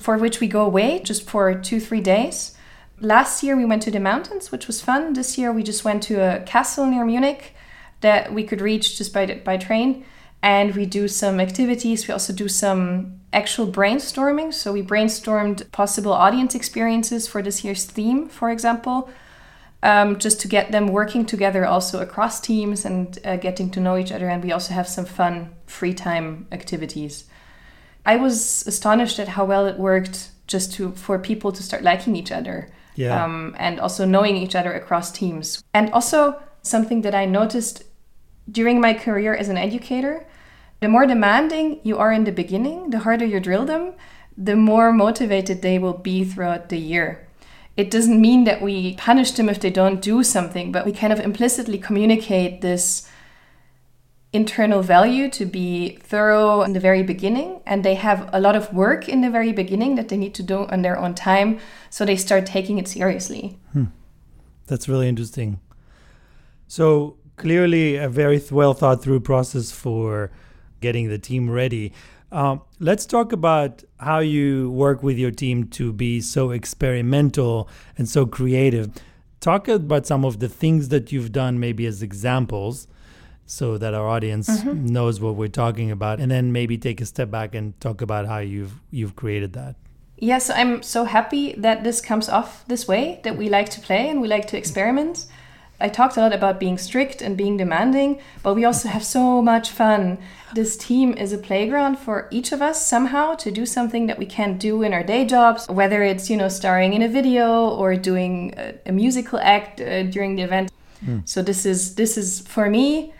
for 0.00 0.18
which 0.18 0.40
we 0.40 0.48
go 0.48 0.64
away 0.64 0.98
just 0.98 1.30
for 1.30 1.54
two 1.54 1.78
three 1.78 2.00
days. 2.00 2.56
Last 2.98 3.44
year 3.44 3.56
we 3.56 3.64
went 3.64 3.82
to 3.82 3.92
the 3.92 4.00
mountains 4.00 4.50
which 4.50 4.66
was 4.66 4.80
fun. 4.80 5.12
This 5.12 5.38
year 5.38 5.52
we 5.52 5.62
just 5.62 5.84
went 5.84 6.02
to 6.04 6.14
a 6.16 6.40
castle 6.40 6.86
near 6.86 7.04
munich 7.04 7.54
that 8.00 8.34
we 8.34 8.42
could 8.42 8.60
reach 8.60 8.98
just 8.98 9.14
by, 9.14 9.40
by 9.44 9.56
train 9.56 10.04
and 10.42 10.74
we 10.74 10.86
do 10.86 11.06
some 11.06 11.40
activities 11.40 12.08
we 12.08 12.12
also 12.12 12.32
do 12.32 12.48
some 12.48 13.20
actual 13.32 13.66
brainstorming. 13.66 14.52
So 14.52 14.72
we 14.72 14.82
brainstormed 14.82 15.70
possible 15.72 16.12
audience 16.12 16.54
experiences 16.54 17.26
for 17.26 17.42
this 17.42 17.64
year's 17.64 17.84
theme, 17.84 18.28
for 18.28 18.50
example, 18.50 19.08
um, 19.82 20.18
just 20.18 20.40
to 20.42 20.48
get 20.48 20.70
them 20.70 20.88
working 20.88 21.24
together 21.24 21.64
also 21.64 22.00
across 22.00 22.40
teams 22.40 22.84
and 22.84 23.18
uh, 23.24 23.36
getting 23.36 23.70
to 23.70 23.80
know 23.80 23.96
each 23.96 24.12
other. 24.12 24.28
And 24.28 24.42
we 24.44 24.52
also 24.52 24.74
have 24.74 24.86
some 24.86 25.04
fun 25.04 25.54
free 25.66 25.94
time 25.94 26.46
activities. 26.52 27.24
I 28.04 28.16
was 28.16 28.66
astonished 28.66 29.18
at 29.18 29.28
how 29.28 29.44
well 29.44 29.66
it 29.66 29.78
worked 29.78 30.30
just 30.46 30.74
to 30.74 30.92
for 30.92 31.18
people 31.18 31.52
to 31.52 31.62
start 31.62 31.82
liking 31.82 32.16
each 32.16 32.32
other. 32.32 32.68
Yeah. 32.94 33.24
Um, 33.24 33.56
and 33.58 33.80
also 33.80 34.04
knowing 34.04 34.36
each 34.36 34.54
other 34.54 34.72
across 34.74 35.10
teams. 35.10 35.64
And 35.72 35.90
also 35.92 36.38
something 36.60 37.00
that 37.02 37.14
I 37.14 37.24
noticed 37.24 37.84
during 38.50 38.80
my 38.80 38.94
career 38.94 39.34
as 39.34 39.48
an 39.48 39.56
educator 39.56 40.26
the 40.82 40.88
more 40.88 41.06
demanding 41.06 41.78
you 41.84 41.96
are 41.98 42.12
in 42.12 42.24
the 42.24 42.32
beginning, 42.32 42.90
the 42.90 42.98
harder 42.98 43.24
you 43.24 43.38
drill 43.38 43.64
them, 43.64 43.94
the 44.36 44.56
more 44.56 44.92
motivated 44.92 45.62
they 45.62 45.78
will 45.78 45.92
be 45.92 46.24
throughout 46.24 46.70
the 46.70 46.76
year. 46.76 47.24
It 47.76 47.88
doesn't 47.88 48.20
mean 48.20 48.42
that 48.44 48.60
we 48.60 48.96
punish 48.96 49.30
them 49.30 49.48
if 49.48 49.60
they 49.60 49.70
don't 49.70 50.02
do 50.02 50.24
something, 50.24 50.72
but 50.72 50.84
we 50.84 50.90
kind 50.90 51.12
of 51.12 51.20
implicitly 51.20 51.78
communicate 51.78 52.62
this 52.62 53.08
internal 54.32 54.82
value 54.82 55.30
to 55.30 55.46
be 55.46 56.00
thorough 56.02 56.62
in 56.62 56.72
the 56.72 56.80
very 56.80 57.04
beginning 57.04 57.60
and 57.64 57.84
they 57.84 57.94
have 57.94 58.28
a 58.32 58.40
lot 58.40 58.56
of 58.56 58.72
work 58.72 59.08
in 59.08 59.20
the 59.20 59.30
very 59.30 59.52
beginning 59.52 59.94
that 59.94 60.08
they 60.08 60.16
need 60.16 60.34
to 60.34 60.42
do 60.42 60.66
on 60.66 60.82
their 60.82 60.98
own 60.98 61.14
time 61.14 61.60
so 61.90 62.04
they 62.06 62.16
start 62.16 62.46
taking 62.46 62.78
it 62.78 62.88
seriously 62.88 63.58
hmm. 63.74 63.84
that's 64.66 64.88
really 64.88 65.06
interesting 65.06 65.60
so 66.66 67.14
clearly 67.42 67.96
a 67.96 68.08
very 68.08 68.40
well 68.50 68.72
thought 68.72 69.02
through 69.02 69.20
process 69.20 69.70
for 69.70 70.30
getting 70.80 71.08
the 71.08 71.18
team 71.18 71.50
ready. 71.50 71.92
Um, 72.30 72.62
let's 72.78 73.04
talk 73.04 73.32
about 73.32 73.84
how 74.00 74.20
you 74.20 74.70
work 74.70 75.02
with 75.02 75.18
your 75.18 75.30
team 75.30 75.64
to 75.70 75.92
be 75.92 76.20
so 76.20 76.50
experimental 76.50 77.68
and 77.98 78.08
so 78.08 78.24
creative. 78.24 78.90
Talk 79.40 79.68
about 79.68 80.06
some 80.06 80.24
of 80.24 80.38
the 80.38 80.48
things 80.48 80.88
that 80.88 81.12
you've 81.12 81.32
done, 81.32 81.58
maybe 81.58 81.84
as 81.84 82.00
examples, 82.00 82.86
so 83.44 83.76
that 83.76 83.92
our 83.92 84.08
audience 84.08 84.48
mm-hmm. 84.48 84.86
knows 84.86 85.20
what 85.20 85.34
we're 85.34 85.48
talking 85.48 85.90
about 85.90 86.20
and 86.20 86.30
then 86.30 86.52
maybe 86.52 86.78
take 86.78 87.00
a 87.00 87.06
step 87.06 87.30
back 87.30 87.54
and 87.54 87.78
talk 87.80 88.00
about 88.00 88.26
how 88.26 88.38
you've 88.38 88.80
you've 88.90 89.14
created 89.16 89.52
that 89.52 89.74
yes 90.16 90.48
i'm 90.48 90.82
so 90.82 91.04
happy 91.04 91.52
that 91.54 91.82
this 91.82 92.00
comes 92.00 92.28
off 92.28 92.64
this 92.68 92.86
way 92.86 93.20
that 93.24 93.36
we 93.36 93.48
like 93.48 93.68
to 93.68 93.80
play 93.80 94.08
and 94.08 94.20
we 94.20 94.28
like 94.28 94.46
to 94.46 94.56
experiment 94.56 95.26
i 95.82 95.88
talked 95.88 96.16
a 96.16 96.20
lot 96.20 96.32
about 96.32 96.58
being 96.58 96.78
strict 96.78 97.20
and 97.20 97.36
being 97.36 97.56
demanding 97.56 98.20
but 98.42 98.54
we 98.54 98.64
also 98.64 98.88
have 98.88 99.04
so 99.04 99.42
much 99.42 99.70
fun 99.70 100.18
this 100.54 100.76
team 100.76 101.12
is 101.14 101.32
a 101.32 101.38
playground 101.38 101.98
for 101.98 102.28
each 102.30 102.52
of 102.52 102.62
us 102.62 102.86
somehow 102.86 103.34
to 103.34 103.50
do 103.50 103.66
something 103.66 104.06
that 104.06 104.18
we 104.18 104.26
can't 104.26 104.58
do 104.58 104.82
in 104.82 104.92
our 104.92 105.02
day 105.02 105.24
jobs 105.24 105.68
whether 105.68 106.02
it's 106.02 106.30
you 106.30 106.36
know 106.36 106.48
starring 106.48 106.92
in 106.92 107.02
a 107.02 107.08
video 107.08 107.68
or 107.68 107.96
doing 107.96 108.54
a, 108.56 108.74
a 108.86 108.92
musical 108.92 109.38
act 109.40 109.80
uh, 109.80 110.02
during 110.04 110.36
the 110.36 110.42
event 110.42 110.70
mm. 111.04 111.26
so 111.28 111.42
this 111.42 111.66
is 111.66 111.94
this 111.96 112.16
is 112.16 112.40
for 112.46 112.70
me 112.70 113.12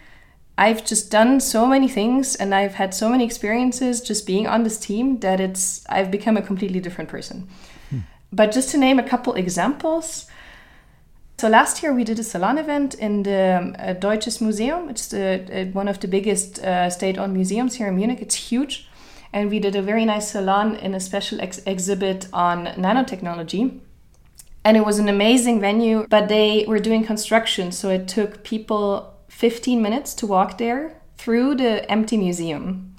I've 0.59 0.85
just 0.85 1.11
done 1.11 1.41
so 1.41 1.67
many 1.67 1.89
things 1.89 2.37
and 2.37 2.55
I've 2.55 2.75
had 2.75 2.95
so 2.95 3.09
many 3.09 3.25
experiences 3.25 4.01
just 4.01 4.27
being 4.27 4.47
on 4.47 4.65
this 4.65 4.79
team 4.79 5.19
that 5.21 5.41
it's 5.41 5.85
I've 5.89 6.11
become 6.11 6.37
a 6.37 6.43
completely 6.43 6.81
different 6.81 7.09
person. 7.11 7.49
Hmm. 7.91 8.01
But 8.33 8.53
just 8.53 8.71
to 8.71 8.79
name 8.79 8.99
a 8.99 9.03
couple 9.03 9.35
examples, 9.35 10.27
so 11.39 11.49
last 11.49 11.83
year 11.83 11.93
we 11.93 12.05
did 12.05 12.19
a 12.19 12.23
salon 12.23 12.57
event 12.59 12.95
in 12.95 13.25
the 13.25 13.75
uh, 13.79 13.93
Deutsches 13.95 14.41
Museum. 14.41 14.89
It's 14.89 15.09
the, 15.09 15.45
uh, 15.53 15.65
one 15.73 15.89
of 15.89 15.99
the 15.99 16.09
biggest 16.09 16.61
uh, 16.61 16.89
state-owned 16.89 17.35
museums 17.35 17.75
here 17.75 17.89
in 17.89 17.97
Munich. 17.97 18.21
It's 18.21 18.37
huge, 18.37 18.89
and 19.33 19.51
we 19.51 19.59
did 19.59 19.75
a 19.75 19.83
very 19.83 20.05
nice 20.05 20.31
salon 20.31 20.77
in 20.77 20.95
a 20.95 21.01
special 21.01 21.41
ex- 21.41 21.61
exhibit 21.67 22.29
on 22.33 22.67
nanotechnology. 22.67 23.81
And 24.65 24.77
it 24.77 24.87
was 24.87 25.01
an 25.01 25.09
amazing 25.09 25.61
venue, 25.61 26.07
but 26.09 26.29
they 26.29 26.65
were 26.69 26.79
doing 26.79 27.05
construction, 27.05 27.73
so 27.73 27.91
it 27.91 28.07
took 28.07 28.45
people 28.45 29.13
15 29.29 29.83
minutes 29.83 30.15
to 30.15 30.27
walk 30.27 30.59
there 30.59 31.01
through 31.17 31.57
the 31.57 31.91
empty 31.91 32.17
museum. 32.17 32.95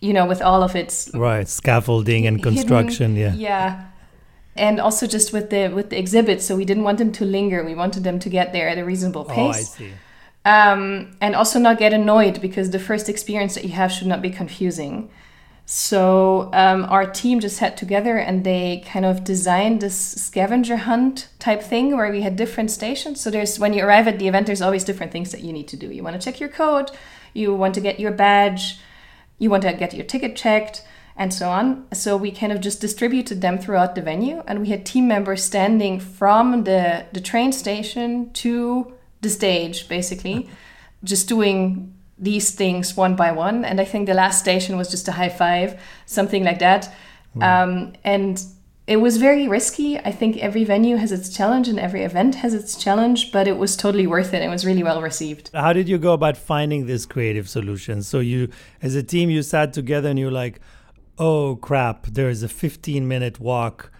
You 0.00 0.14
know, 0.14 0.26
with 0.26 0.40
all 0.40 0.62
of 0.62 0.74
its 0.74 1.10
right 1.14 1.46
scaffolding 1.46 2.26
and 2.26 2.42
construction, 2.42 3.14
hidden, 3.14 3.38
yeah, 3.38 3.48
yeah, 3.48 3.84
and 4.56 4.80
also 4.80 5.06
just 5.06 5.32
with 5.32 5.50
the 5.50 5.68
with 5.68 5.90
the 5.90 5.98
exhibits. 5.98 6.44
So 6.44 6.56
we 6.56 6.64
didn't 6.64 6.84
want 6.84 6.98
them 6.98 7.12
to 7.12 7.24
linger. 7.24 7.64
We 7.64 7.74
wanted 7.74 8.04
them 8.04 8.18
to 8.18 8.28
get 8.28 8.52
there 8.52 8.68
at 8.68 8.78
a 8.78 8.84
reasonable 8.84 9.24
pace. 9.24 9.36
Oh, 9.36 9.48
I 9.48 9.62
see. 9.62 9.92
Um, 10.44 11.16
and 11.20 11.36
also 11.36 11.58
not 11.58 11.78
get 11.78 11.92
annoyed 11.92 12.40
because 12.40 12.70
the 12.70 12.80
first 12.80 13.08
experience 13.08 13.54
that 13.54 13.64
you 13.64 13.70
have 13.70 13.92
should 13.92 14.08
not 14.08 14.20
be 14.20 14.30
confusing. 14.30 15.08
So 15.64 16.50
um, 16.52 16.84
our 16.84 17.06
team 17.06 17.38
just 17.38 17.56
sat 17.56 17.76
together 17.76 18.18
and 18.18 18.44
they 18.44 18.82
kind 18.84 19.04
of 19.04 19.22
designed 19.22 19.80
this 19.80 19.96
scavenger 19.96 20.78
hunt 20.78 21.28
type 21.38 21.62
thing 21.62 21.96
where 21.96 22.10
we 22.10 22.22
had 22.22 22.34
different 22.34 22.70
stations. 22.70 23.20
So 23.20 23.30
there's 23.30 23.58
when 23.58 23.72
you 23.72 23.84
arrive 23.84 24.08
at 24.08 24.18
the 24.18 24.26
event, 24.26 24.46
there's 24.46 24.62
always 24.62 24.82
different 24.82 25.12
things 25.12 25.30
that 25.30 25.42
you 25.42 25.52
need 25.52 25.68
to 25.68 25.76
do. 25.76 25.86
You 25.90 26.02
want 26.02 26.20
to 26.20 26.24
check 26.24 26.40
your 26.40 26.48
code, 26.48 26.90
you 27.32 27.54
want 27.54 27.74
to 27.74 27.80
get 27.80 28.00
your 28.00 28.10
badge, 28.10 28.80
you 29.38 29.48
want 29.48 29.62
to 29.62 29.72
get 29.72 29.94
your 29.94 30.04
ticket 30.04 30.34
checked, 30.34 30.84
and 31.16 31.32
so 31.32 31.48
on. 31.48 31.86
So 31.92 32.16
we 32.16 32.30
kind 32.30 32.52
of 32.52 32.60
just 32.60 32.80
distributed 32.80 33.40
them 33.40 33.58
throughout 33.58 33.94
the 33.94 34.02
venue, 34.02 34.42
and 34.46 34.60
we 34.60 34.68
had 34.68 34.86
team 34.86 35.08
members 35.08 35.42
standing 35.42 36.00
from 36.00 36.64
the 36.64 37.06
the 37.12 37.20
train 37.20 37.52
station 37.52 38.32
to 38.34 38.92
the 39.20 39.28
stage, 39.28 39.88
basically, 39.88 40.48
just 41.04 41.28
doing 41.28 41.94
these 42.18 42.52
things 42.52 42.96
one 42.96 43.16
by 43.16 43.32
one. 43.32 43.64
And 43.64 43.80
I 43.80 43.84
think 43.84 44.06
the 44.06 44.14
last 44.14 44.38
station 44.38 44.76
was 44.76 44.90
just 44.90 45.08
a 45.08 45.12
high 45.12 45.28
five, 45.28 45.80
something 46.06 46.44
like 46.44 46.60
that. 46.60 46.92
Um, 47.40 47.94
and 48.04 48.44
it 48.86 48.96
was 48.96 49.16
very 49.16 49.48
risky. 49.48 49.98
I 49.98 50.12
think 50.12 50.36
every 50.38 50.64
venue 50.64 50.96
has 50.96 51.12
its 51.12 51.28
challenge 51.28 51.68
and 51.68 51.78
every 51.78 52.02
event 52.02 52.36
has 52.36 52.52
its 52.52 52.76
challenge, 52.76 53.32
but 53.32 53.46
it 53.46 53.56
was 53.56 53.76
totally 53.76 54.06
worth 54.06 54.34
it. 54.34 54.42
It 54.42 54.48
was 54.48 54.66
really 54.66 54.82
well 54.82 55.00
received. 55.00 55.50
How 55.54 55.72
did 55.72 55.88
you 55.88 55.98
go 55.98 56.12
about 56.12 56.36
finding 56.36 56.86
this 56.86 57.06
creative 57.06 57.48
solution? 57.48 58.02
So 58.02 58.18
you, 58.18 58.48
as 58.82 58.94
a 58.94 59.02
team, 59.02 59.30
you 59.30 59.42
sat 59.42 59.72
together 59.72 60.08
and 60.08 60.18
you're 60.18 60.32
like, 60.32 60.60
"Oh 61.24 61.56
crap! 61.56 62.06
There 62.06 62.28
is 62.28 62.42
a 62.42 62.48
15 62.48 63.06
minute 63.06 63.38
walk." 63.40 63.90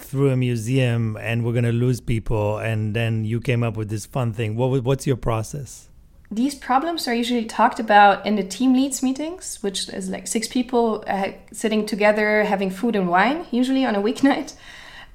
through 0.00 0.30
a 0.30 0.36
museum 0.36 1.18
and 1.20 1.44
we're 1.44 1.50
going 1.50 1.64
to 1.64 1.72
lose 1.72 2.00
people 2.00 2.58
and 2.58 2.94
then 2.94 3.24
you 3.24 3.40
came 3.40 3.64
up 3.64 3.76
with 3.76 3.88
this 3.90 4.06
fun 4.06 4.32
thing 4.32 4.54
what 4.54 4.84
what's 4.84 5.08
your 5.08 5.16
process 5.16 5.88
these 6.30 6.54
problems 6.54 7.08
are 7.08 7.14
usually 7.14 7.46
talked 7.46 7.80
about 7.80 8.26
in 8.26 8.36
the 8.36 8.42
team 8.42 8.74
leads 8.74 9.02
meetings, 9.02 9.62
which 9.62 9.88
is 9.88 10.10
like 10.10 10.26
six 10.26 10.46
people 10.46 11.02
uh, 11.06 11.30
sitting 11.52 11.86
together 11.86 12.44
having 12.44 12.70
food 12.70 12.94
and 12.94 13.08
wine, 13.08 13.46
usually 13.50 13.84
on 13.84 13.94
a 13.94 14.02
weeknight. 14.02 14.54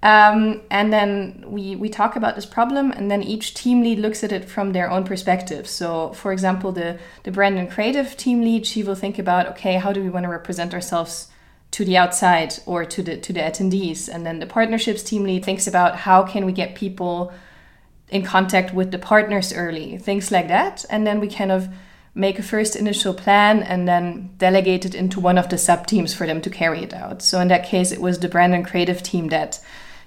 Um, 0.03 0.59
and 0.69 0.91
then 0.91 1.45
we, 1.47 1.77
we 1.77 1.87
talk 1.87 2.17
about 2.17 2.35
this 2.35 2.45
problem, 2.45 2.91
and 2.91 3.09
then 3.09 3.23
each 3.23 3.53
team 3.53 3.81
lead 3.81 3.99
looks 3.99 4.21
at 4.21 4.33
it 4.33 4.43
from 4.49 4.73
their 4.73 4.91
own 4.91 5.05
perspective. 5.05 5.65
So, 5.65 6.11
for 6.11 6.33
example, 6.33 6.73
the, 6.73 6.99
the 7.23 7.31
brand 7.31 7.57
and 7.57 7.71
creative 7.71 8.17
team 8.17 8.41
lead, 8.41 8.65
she 8.65 8.83
will 8.83 8.95
think 8.95 9.17
about 9.17 9.47
okay, 9.51 9.75
how 9.75 9.93
do 9.93 10.03
we 10.03 10.09
want 10.09 10.25
to 10.25 10.29
represent 10.29 10.73
ourselves 10.73 11.29
to 11.73 11.85
the 11.85 11.97
outside 11.97 12.55
or 12.65 12.85
to 12.85 13.03
the 13.03 13.17
to 13.17 13.33
the 13.33 13.41
attendees? 13.41 14.07
And 14.07 14.25
then 14.25 14.39
the 14.39 14.45
partnerships 14.45 15.03
team 15.03 15.23
lead 15.23 15.43
thinks 15.43 15.67
about 15.67 15.97
how 15.97 16.23
can 16.23 16.45
we 16.45 16.51
get 16.51 16.75
people 16.75 17.33
in 18.09 18.23
contact 18.23 18.73
with 18.73 18.91
the 18.91 18.99
partners 18.99 19.53
early, 19.53 19.97
things 19.97 20.31
like 20.31 20.47
that. 20.47 20.85
And 20.89 21.05
then 21.05 21.19
we 21.19 21.27
kind 21.27 21.51
of 21.51 21.67
make 22.15 22.37
a 22.37 22.43
first 22.43 22.75
initial 22.75 23.13
plan 23.13 23.63
and 23.63 23.87
then 23.87 24.29
delegate 24.37 24.85
it 24.85 24.93
into 24.93 25.19
one 25.19 25.37
of 25.37 25.49
the 25.49 25.57
sub 25.57 25.87
teams 25.87 26.13
for 26.13 26.27
them 26.27 26.41
to 26.41 26.49
carry 26.49 26.83
it 26.83 26.93
out. 26.93 27.23
So 27.23 27.39
in 27.39 27.47
that 27.47 27.65
case, 27.65 27.91
it 27.91 27.99
was 27.99 28.19
the 28.19 28.29
brand 28.29 28.53
and 28.53 28.65
creative 28.65 29.01
team 29.01 29.29
that 29.29 29.59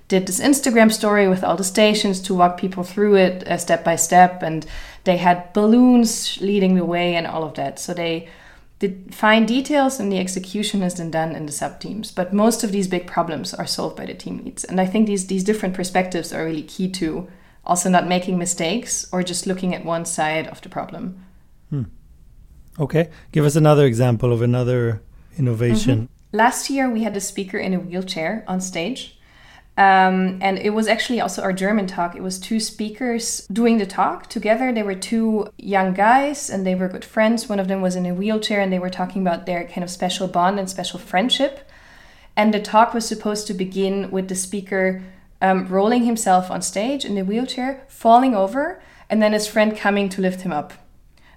did 0.07 0.27
this 0.27 0.41
Instagram 0.41 0.93
story 0.93 1.27
with 1.27 1.43
all 1.43 1.57
the 1.57 1.65
stations 1.65 2.21
to 2.21 2.35
walk 2.35 2.59
people 2.59 2.85
through 2.85 3.17
it 3.17 3.47
uh, 3.49 3.59
step 3.59 3.83
by 3.83 3.97
step. 3.97 4.41
And 4.41 4.65
they 5.03 5.17
had 5.17 5.53
balloons 5.53 6.41
leading 6.41 6.77
the 6.77 6.85
way 6.85 7.17
and 7.17 7.27
all 7.27 7.43
of 7.43 7.55
that. 7.55 7.81
So 7.81 7.93
they 7.93 8.29
did 8.79 9.15
fine 9.15 9.47
details 9.47 9.99
and 9.99 10.13
the 10.13 10.19
execution 10.19 10.83
is 10.83 10.95
then 10.95 11.11
done 11.11 11.35
in 11.35 11.47
the 11.47 11.53
sub 11.53 11.81
teams. 11.81 12.11
But 12.11 12.33
most 12.33 12.63
of 12.63 12.73
these 12.73 12.89
big 12.89 13.07
problems 13.07 13.55
are 13.55 13.67
solved 13.67 13.97
by 13.97 14.07
the 14.07 14.15
team 14.15 14.45
leads. 14.45 14.65
And 14.65 14.81
I 14.81 14.87
think 14.87 15.07
these, 15.07 15.27
these 15.27 15.45
different 15.45 15.75
perspectives 15.75 16.33
are 16.33 16.45
really 16.45 16.63
key 16.63 16.91
to 16.93 17.29
also 17.65 17.89
not 17.89 18.07
making 18.07 18.39
mistakes 18.39 19.07
or 19.13 19.23
just 19.23 19.47
looking 19.47 19.75
at 19.75 19.85
one 19.85 20.05
side 20.05 20.47
of 20.49 20.61
the 20.61 20.69
problem. 20.69 21.25
Hmm. 21.71 21.85
Okay, 22.79 23.09
give 23.33 23.45
us 23.45 23.57
another 23.57 23.87
example 23.87 24.33
of 24.33 24.43
another 24.43 25.03
innovation. 25.39 26.03
Mm-hmm. 26.03 26.37
Last 26.37 26.69
year, 26.69 26.91
we 26.91 27.03
had 27.03 27.17
a 27.17 27.21
speaker 27.21 27.59
in 27.59 27.73
a 27.73 27.81
wheelchair 27.81 28.45
on 28.47 28.61
stage. 28.61 29.16
Um, 29.79 30.39
and 30.41 30.59
it 30.59 30.71
was 30.71 30.89
actually 30.89 31.21
also 31.21 31.43
our 31.43 31.53
German 31.53 31.87
talk. 31.87 32.17
It 32.17 32.23
was 32.23 32.39
two 32.39 32.61
speakers 32.61 33.47
doing 33.53 33.77
the 33.77 33.85
talk 33.85 34.29
together. 34.29 34.73
They 34.73 34.83
were 34.83 34.95
two 34.95 35.49
young 35.59 35.93
guys 35.93 36.49
and 36.49 36.67
they 36.67 36.75
were 36.75 36.89
good 36.89 37.05
friends. 37.05 37.49
One 37.49 37.61
of 37.61 37.69
them 37.69 37.83
was 37.83 37.95
in 37.95 38.07
a 38.07 38.15
wheelchair 38.15 38.61
and 38.61 38.73
they 38.73 38.79
were 38.79 38.89
talking 38.89 39.21
about 39.21 39.45
their 39.45 39.65
kind 39.65 39.85
of 39.85 39.91
special 39.91 40.29
bond 40.29 40.59
and 40.59 40.71
special 40.71 40.99
friendship. 40.99 41.69
And 42.37 42.55
the 42.55 42.61
talk 42.61 42.95
was 42.95 43.07
supposed 43.07 43.47
to 43.49 43.55
begin 43.55 44.11
with 44.11 44.29
the 44.29 44.35
speaker 44.35 45.03
um, 45.43 45.69
rolling 45.69 46.05
himself 46.05 46.51
on 46.51 46.63
stage 46.63 47.05
in 47.05 47.15
the 47.15 47.25
wheelchair, 47.25 47.85
falling 47.89 48.35
over, 48.35 48.83
and 49.11 49.23
then 49.23 49.35
his 49.35 49.47
friend 49.47 49.77
coming 49.77 50.09
to 50.09 50.23
lift 50.23 50.41
him 50.41 50.53
up. 50.53 50.73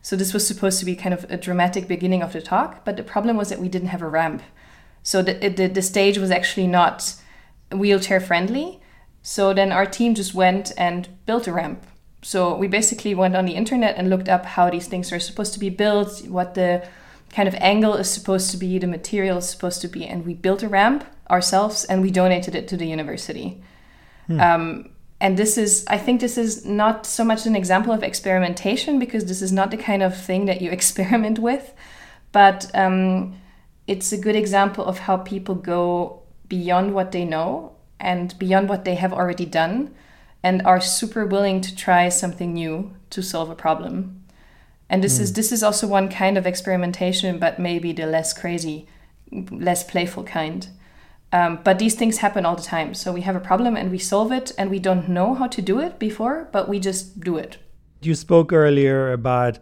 So 0.02 0.16
this 0.16 0.34
was 0.34 0.48
supposed 0.48 0.80
to 0.80 0.86
be 0.86 0.96
kind 0.96 1.14
of 1.14 1.26
a 1.30 1.36
dramatic 1.36 1.90
beginning 1.90 2.22
of 2.22 2.32
the 2.32 2.42
talk, 2.42 2.86
but 2.86 2.96
the 2.96 3.04
problem 3.04 3.36
was 3.36 3.50
that 3.50 3.60
we 3.60 3.68
didn't 3.68 3.90
have 3.90 4.02
a 4.02 4.08
ramp. 4.08 4.42
So 5.04 5.22
the, 5.22 5.34
the, 5.50 5.68
the 5.68 5.82
stage 5.82 6.18
was 6.18 6.32
actually 6.32 6.68
not 6.68 7.16
wheelchair 7.72 8.20
friendly. 8.20 8.80
So 9.22 9.54
then 9.54 9.72
our 9.72 9.86
team 9.86 10.16
just 10.16 10.34
went 10.34 10.72
and 10.78 11.08
built 11.26 11.48
a 11.48 11.54
ramp. 11.54 11.86
So 12.22 12.56
we 12.56 12.68
basically 12.68 13.16
went 13.16 13.36
on 13.36 13.46
the 13.46 13.54
internet 13.54 13.96
and 13.98 14.10
looked 14.10 14.28
up 14.28 14.46
how 14.46 14.70
these 14.70 14.88
things 14.88 15.12
are 15.12 15.20
supposed 15.20 15.54
to 15.54 15.60
be 15.60 15.70
built, 15.70 16.28
what 16.28 16.56
the 16.56 16.88
kind 17.30 17.48
of 17.48 17.56
angle 17.56 17.96
is 17.96 18.10
supposed 18.10 18.52
to 18.52 18.58
be, 18.58 18.78
the 18.78 18.88
material 18.88 19.38
is 19.38 19.50
supposed 19.50 19.82
to 19.82 19.88
be, 19.88 20.06
and 20.06 20.26
we 20.26 20.34
built 20.34 20.64
a 20.64 20.68
ramp 20.68 21.06
ourselves 21.30 21.86
and 21.86 22.02
we 22.02 22.12
donated 22.12 22.56
it 22.56 22.68
to 22.68 22.78
the 22.78 22.88
university. 22.88 23.62
Hmm. 24.28 24.40
Um, 24.40 24.90
and 25.22 25.38
this 25.38 25.58
is, 25.58 25.86
I 25.88 25.98
think, 25.98 26.22
this 26.22 26.38
is 26.38 26.66
not 26.66 27.06
so 27.06 27.24
much 27.24 27.46
an 27.46 27.56
example 27.56 27.94
of 27.94 28.04
experimentation 28.04 29.00
because 29.00 29.26
this 29.26 29.42
is 29.42 29.52
not 29.52 29.70
the 29.70 29.78
kind 29.78 30.02
of 30.02 30.18
thing 30.18 30.46
that 30.46 30.62
you 30.62 30.72
experiment 30.80 31.40
with, 31.40 31.74
but 32.32 32.70
um, 32.74 33.40
it's 33.88 34.12
a 34.12 34.18
good 34.18 34.36
example 34.36 34.86
of 34.86 35.00
how 35.00 35.18
people 35.18 35.56
go 35.56 36.19
beyond 36.50 36.94
what 36.94 37.12
they 37.12 37.24
know 37.24 37.74
and 38.00 38.38
beyond 38.40 38.68
what 38.68 38.86
they 38.86 38.96
have 38.96 39.14
already 39.14 39.46
done 39.46 39.94
and 40.44 40.62
are 40.64 40.82
super 40.82 41.26
willing 41.26 41.62
to 41.62 41.76
try 41.76 42.10
something 42.10 42.54
new 42.54 42.94
to 43.10 43.22
solve 43.22 43.50
a 43.50 43.56
problem. 43.56 44.24
And 44.90 45.04
this 45.04 45.18
mm. 45.18 45.22
is 45.22 45.34
this 45.34 45.52
is 45.52 45.64
also 45.64 45.88
one 45.88 46.10
kind 46.10 46.38
of 46.38 46.48
experimentation, 46.48 47.40
but 47.40 47.60
maybe 47.60 47.92
the 47.92 48.06
less 48.06 48.34
crazy, 48.34 48.88
less 49.32 49.84
playful 49.84 50.24
kind. 50.24 50.68
Um, 51.32 51.60
but 51.64 51.78
these 51.78 51.94
things 51.94 52.18
happen 52.18 52.46
all 52.46 52.56
the 52.56 52.64
time. 52.64 52.96
So 52.96 53.12
we 53.12 53.22
have 53.22 53.36
a 53.36 53.40
problem 53.40 53.76
and 53.78 53.92
we 53.92 54.00
solve 54.00 54.32
it, 54.32 54.52
and 54.58 54.72
we 54.72 54.80
don't 54.80 55.08
know 55.08 55.36
how 55.36 55.48
to 55.48 55.62
do 55.62 55.80
it 55.80 56.00
before, 56.00 56.50
but 56.52 56.68
we 56.68 56.80
just 56.80 57.20
do 57.20 57.38
it. 57.38 57.58
You 58.02 58.16
spoke 58.16 58.52
earlier 58.52 59.12
about 59.12 59.60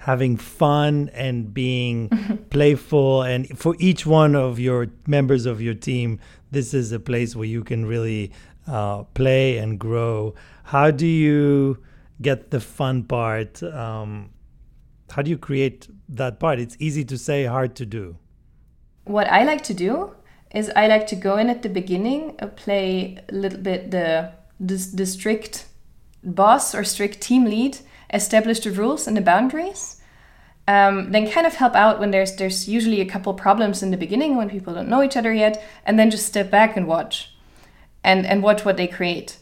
having 0.00 0.36
fun 0.36 1.10
and 1.14 1.54
being 1.54 2.08
playful, 2.50 3.22
and 3.22 3.58
for 3.58 3.74
each 3.78 4.04
one 4.04 4.34
of 4.34 4.58
your 4.58 4.88
members 5.06 5.46
of 5.46 5.60
your 5.60 5.74
team, 5.74 6.18
this 6.50 6.74
is 6.74 6.92
a 6.92 7.00
place 7.00 7.34
where 7.36 7.46
you 7.46 7.64
can 7.64 7.86
really 7.86 8.32
uh, 8.66 9.04
play 9.14 9.58
and 9.58 9.78
grow. 9.78 10.34
How 10.64 10.90
do 10.90 11.06
you 11.06 11.78
get 12.20 12.50
the 12.50 12.60
fun 12.60 13.04
part 13.04 13.62
um, 13.62 14.30
how 15.12 15.22
do 15.22 15.30
you 15.30 15.38
create 15.38 15.88
that 16.08 16.38
part? 16.38 16.58
It's 16.58 16.76
easy 16.78 17.04
to 17.04 17.18
say, 17.18 17.44
hard 17.44 17.74
to 17.76 17.86
do. 17.86 18.16
What 19.04 19.28
I 19.28 19.44
like 19.44 19.62
to 19.64 19.74
do 19.74 20.14
is 20.54 20.70
I 20.76 20.86
like 20.86 21.06
to 21.08 21.16
go 21.16 21.36
in 21.36 21.48
at 21.48 21.62
the 21.62 21.68
beginning, 21.68 22.36
uh, 22.40 22.46
play 22.48 23.18
a 23.28 23.34
little 23.34 23.58
bit 23.58 23.90
the, 23.90 24.32
the 24.58 24.76
the 24.94 25.06
strict 25.06 25.66
boss 26.22 26.74
or 26.74 26.84
strict 26.84 27.20
team 27.20 27.44
lead, 27.44 27.78
establish 28.12 28.60
the 28.60 28.70
rules 28.70 29.06
and 29.06 29.16
the 29.16 29.20
boundaries. 29.20 30.00
Um, 30.68 31.10
then 31.10 31.30
kind 31.30 31.46
of 31.46 31.54
help 31.54 31.74
out 31.74 31.98
when 31.98 32.12
there's 32.12 32.36
there's 32.36 32.68
usually 32.68 33.00
a 33.00 33.06
couple 33.06 33.34
problems 33.34 33.82
in 33.82 33.90
the 33.90 33.96
beginning 33.96 34.36
when 34.36 34.50
people 34.50 34.74
don't 34.74 34.88
know 34.88 35.02
each 35.02 35.16
other 35.16 35.32
yet, 35.32 35.62
and 35.84 35.98
then 35.98 36.10
just 36.10 36.26
step 36.26 36.50
back 36.50 36.76
and 36.76 36.86
watch, 36.86 37.34
and 38.04 38.24
and 38.24 38.42
watch 38.42 38.64
what 38.64 38.76
they 38.76 38.86
create 38.86 39.38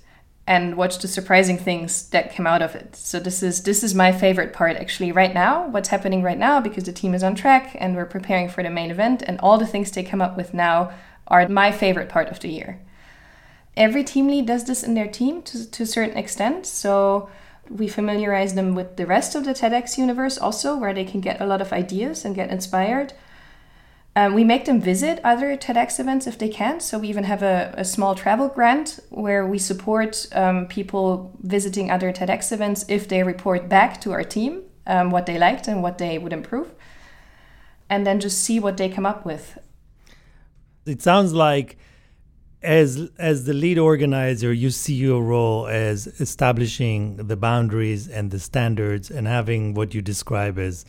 and 0.49 0.79
watch 0.79 0.99
the 0.99 1.07
surprising 1.07 1.59
things 1.59 2.09
that 2.09 2.35
come 2.35 2.47
out 2.47 2.63
of 2.63 2.75
it. 2.75 2.97
So 2.97 3.21
this 3.21 3.43
is 3.43 3.65
this 3.65 3.85
is 3.85 3.95
my 3.95 4.13
favorite 4.13 4.55
part 4.55 4.77
actually 4.79 5.13
right 5.13 5.35
now. 5.35 5.69
What's 5.69 5.91
happening 5.91 6.23
right 6.23 6.39
now 6.39 6.59
because 6.59 6.85
the 6.85 6.93
team 6.93 7.13
is 7.13 7.23
on 7.23 7.35
track 7.35 7.77
and 7.79 7.95
we're 7.95 8.07
preparing 8.07 8.49
for 8.49 8.63
the 8.63 8.71
main 8.71 8.91
event 8.91 9.23
and 9.27 9.39
all 9.41 9.59
the 9.59 9.67
things 9.67 9.91
they 9.91 10.03
come 10.03 10.23
up 10.23 10.39
with 10.39 10.55
now 10.55 10.91
are 11.27 11.47
my 11.49 11.71
favorite 11.71 12.09
part 12.09 12.29
of 12.29 12.41
the 12.41 12.49
year. 12.49 12.81
Every 13.77 14.03
team 14.03 14.27
lead 14.27 14.47
does 14.47 14.65
this 14.65 14.83
in 14.83 14.95
their 14.95 15.07
team 15.07 15.43
to, 15.43 15.71
to 15.71 15.83
a 15.83 15.87
certain 15.87 16.17
extent. 16.17 16.65
So 16.65 17.29
we 17.71 17.89
familiarize 17.89 18.55
them 18.55 18.75
with 18.75 18.97
the 18.97 19.07
rest 19.07 19.35
of 19.35 19.45
the 19.45 19.53
TEDx 19.53 19.99
universe 19.99 20.39
also, 20.39 20.77
where 20.77 20.95
they 20.95 21.05
can 21.05 21.21
get 21.21 21.41
a 21.41 21.47
lot 21.47 21.61
of 21.61 21.73
ideas 21.73 22.25
and 22.25 22.35
get 22.35 22.51
inspired. 22.51 23.13
Um, 24.17 24.35
we 24.35 24.43
make 24.43 24.65
them 24.65 24.81
visit 24.81 25.21
other 25.23 25.57
TEDx 25.57 26.01
events 26.01 26.27
if 26.27 26.39
they 26.39 26.49
can. 26.49 26.81
So 26.81 26.99
we 26.99 27.09
even 27.09 27.25
have 27.25 27.43
a, 27.43 27.73
a 27.77 27.85
small 27.85 28.15
travel 28.15 28.49
grant 28.49 28.99
where 29.11 29.47
we 29.47 29.59
support 29.59 30.27
um, 30.33 30.67
people 30.67 31.37
visiting 31.41 31.91
other 31.91 32.13
TEDx 32.13 32.51
events 32.51 32.85
if 32.89 33.07
they 33.07 33.23
report 33.23 33.69
back 33.69 34.01
to 34.01 34.13
our 34.13 34.25
team 34.25 34.63
um, 34.89 35.11
what 35.11 35.27
they 35.27 35.39
liked 35.39 35.69
and 35.69 35.83
what 35.83 35.99
they 35.99 36.19
would 36.19 36.33
improve. 36.33 36.75
And 37.89 38.07
then 38.07 38.19
just 38.19 38.41
see 38.41 38.59
what 38.59 38.77
they 38.77 38.89
come 38.89 39.07
up 39.07 39.25
with. 39.25 39.59
It 40.85 41.03
sounds 41.03 41.33
like 41.33 41.79
as 42.63 43.09
as 43.19 43.45
the 43.45 43.53
lead 43.53 43.79
organizer 43.79 44.53
you 44.53 44.69
see 44.69 44.95
your 44.95 45.23
role 45.23 45.69
as 45.69 46.09
establishing 46.21 47.17
the 47.17 47.37
boundaries 47.37 48.09
and 48.09 48.33
the 48.33 48.39
standards 48.39 49.11
and 49.11 49.29
having 49.29 49.75
what 49.75 49.95
you 49.95 50.03
describe 50.03 50.59
as 50.59 50.85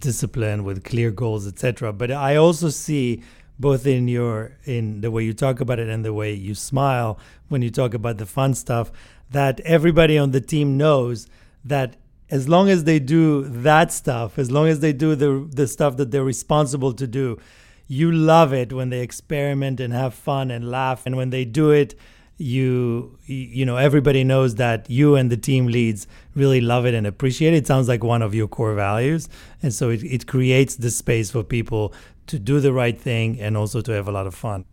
discipline 0.00 0.64
with 0.64 0.82
clear 0.82 1.12
goals 1.12 1.46
etc 1.46 1.92
but 1.92 2.10
i 2.10 2.34
also 2.34 2.68
see 2.68 3.22
both 3.58 3.86
in 3.86 4.08
your 4.08 4.52
in 4.64 5.00
the 5.00 5.10
way 5.10 5.22
you 5.22 5.32
talk 5.32 5.60
about 5.60 5.78
it 5.78 5.88
and 5.88 6.04
the 6.04 6.12
way 6.12 6.32
you 6.32 6.54
smile 6.54 7.18
when 7.48 7.62
you 7.62 7.70
talk 7.70 7.94
about 7.94 8.18
the 8.18 8.26
fun 8.26 8.52
stuff 8.52 8.90
that 9.30 9.60
everybody 9.60 10.18
on 10.18 10.32
the 10.32 10.40
team 10.40 10.76
knows 10.76 11.28
that 11.64 11.96
as 12.30 12.48
long 12.48 12.68
as 12.68 12.82
they 12.82 12.98
do 12.98 13.44
that 13.44 13.92
stuff 13.92 14.40
as 14.40 14.50
long 14.50 14.66
as 14.66 14.80
they 14.80 14.92
do 14.92 15.14
the 15.14 15.48
the 15.52 15.68
stuff 15.68 15.96
that 15.96 16.10
they're 16.10 16.24
responsible 16.24 16.92
to 16.92 17.06
do 17.06 17.38
you 17.88 18.10
love 18.10 18.52
it 18.52 18.72
when 18.72 18.90
they 18.90 19.00
experiment 19.00 19.80
and 19.80 19.92
have 19.92 20.14
fun 20.14 20.50
and 20.50 20.70
laugh 20.70 21.06
and 21.06 21.16
when 21.16 21.30
they 21.30 21.44
do 21.44 21.70
it 21.70 21.94
you 22.38 23.18
you 23.24 23.64
know 23.64 23.76
everybody 23.76 24.22
knows 24.22 24.56
that 24.56 24.88
you 24.90 25.16
and 25.16 25.30
the 25.30 25.36
team 25.36 25.66
leads 25.66 26.06
really 26.34 26.60
love 26.60 26.84
it 26.84 26.94
and 26.94 27.06
appreciate 27.06 27.54
it. 27.54 27.58
It 27.58 27.66
sounds 27.66 27.88
like 27.88 28.04
one 28.04 28.22
of 28.22 28.34
your 28.34 28.46
core 28.46 28.74
values, 28.74 29.28
and 29.62 29.72
so 29.72 29.88
it, 29.90 30.04
it 30.04 30.26
creates 30.26 30.76
the 30.76 30.90
space 30.90 31.30
for 31.30 31.42
people 31.42 31.94
to 32.26 32.38
do 32.38 32.60
the 32.60 32.72
right 32.72 33.00
thing 33.00 33.40
and 33.40 33.56
also 33.56 33.80
to 33.80 33.92
have 33.92 34.06
a 34.06 34.12
lot 34.12 34.26
of 34.26 34.34
fun. 34.34 34.64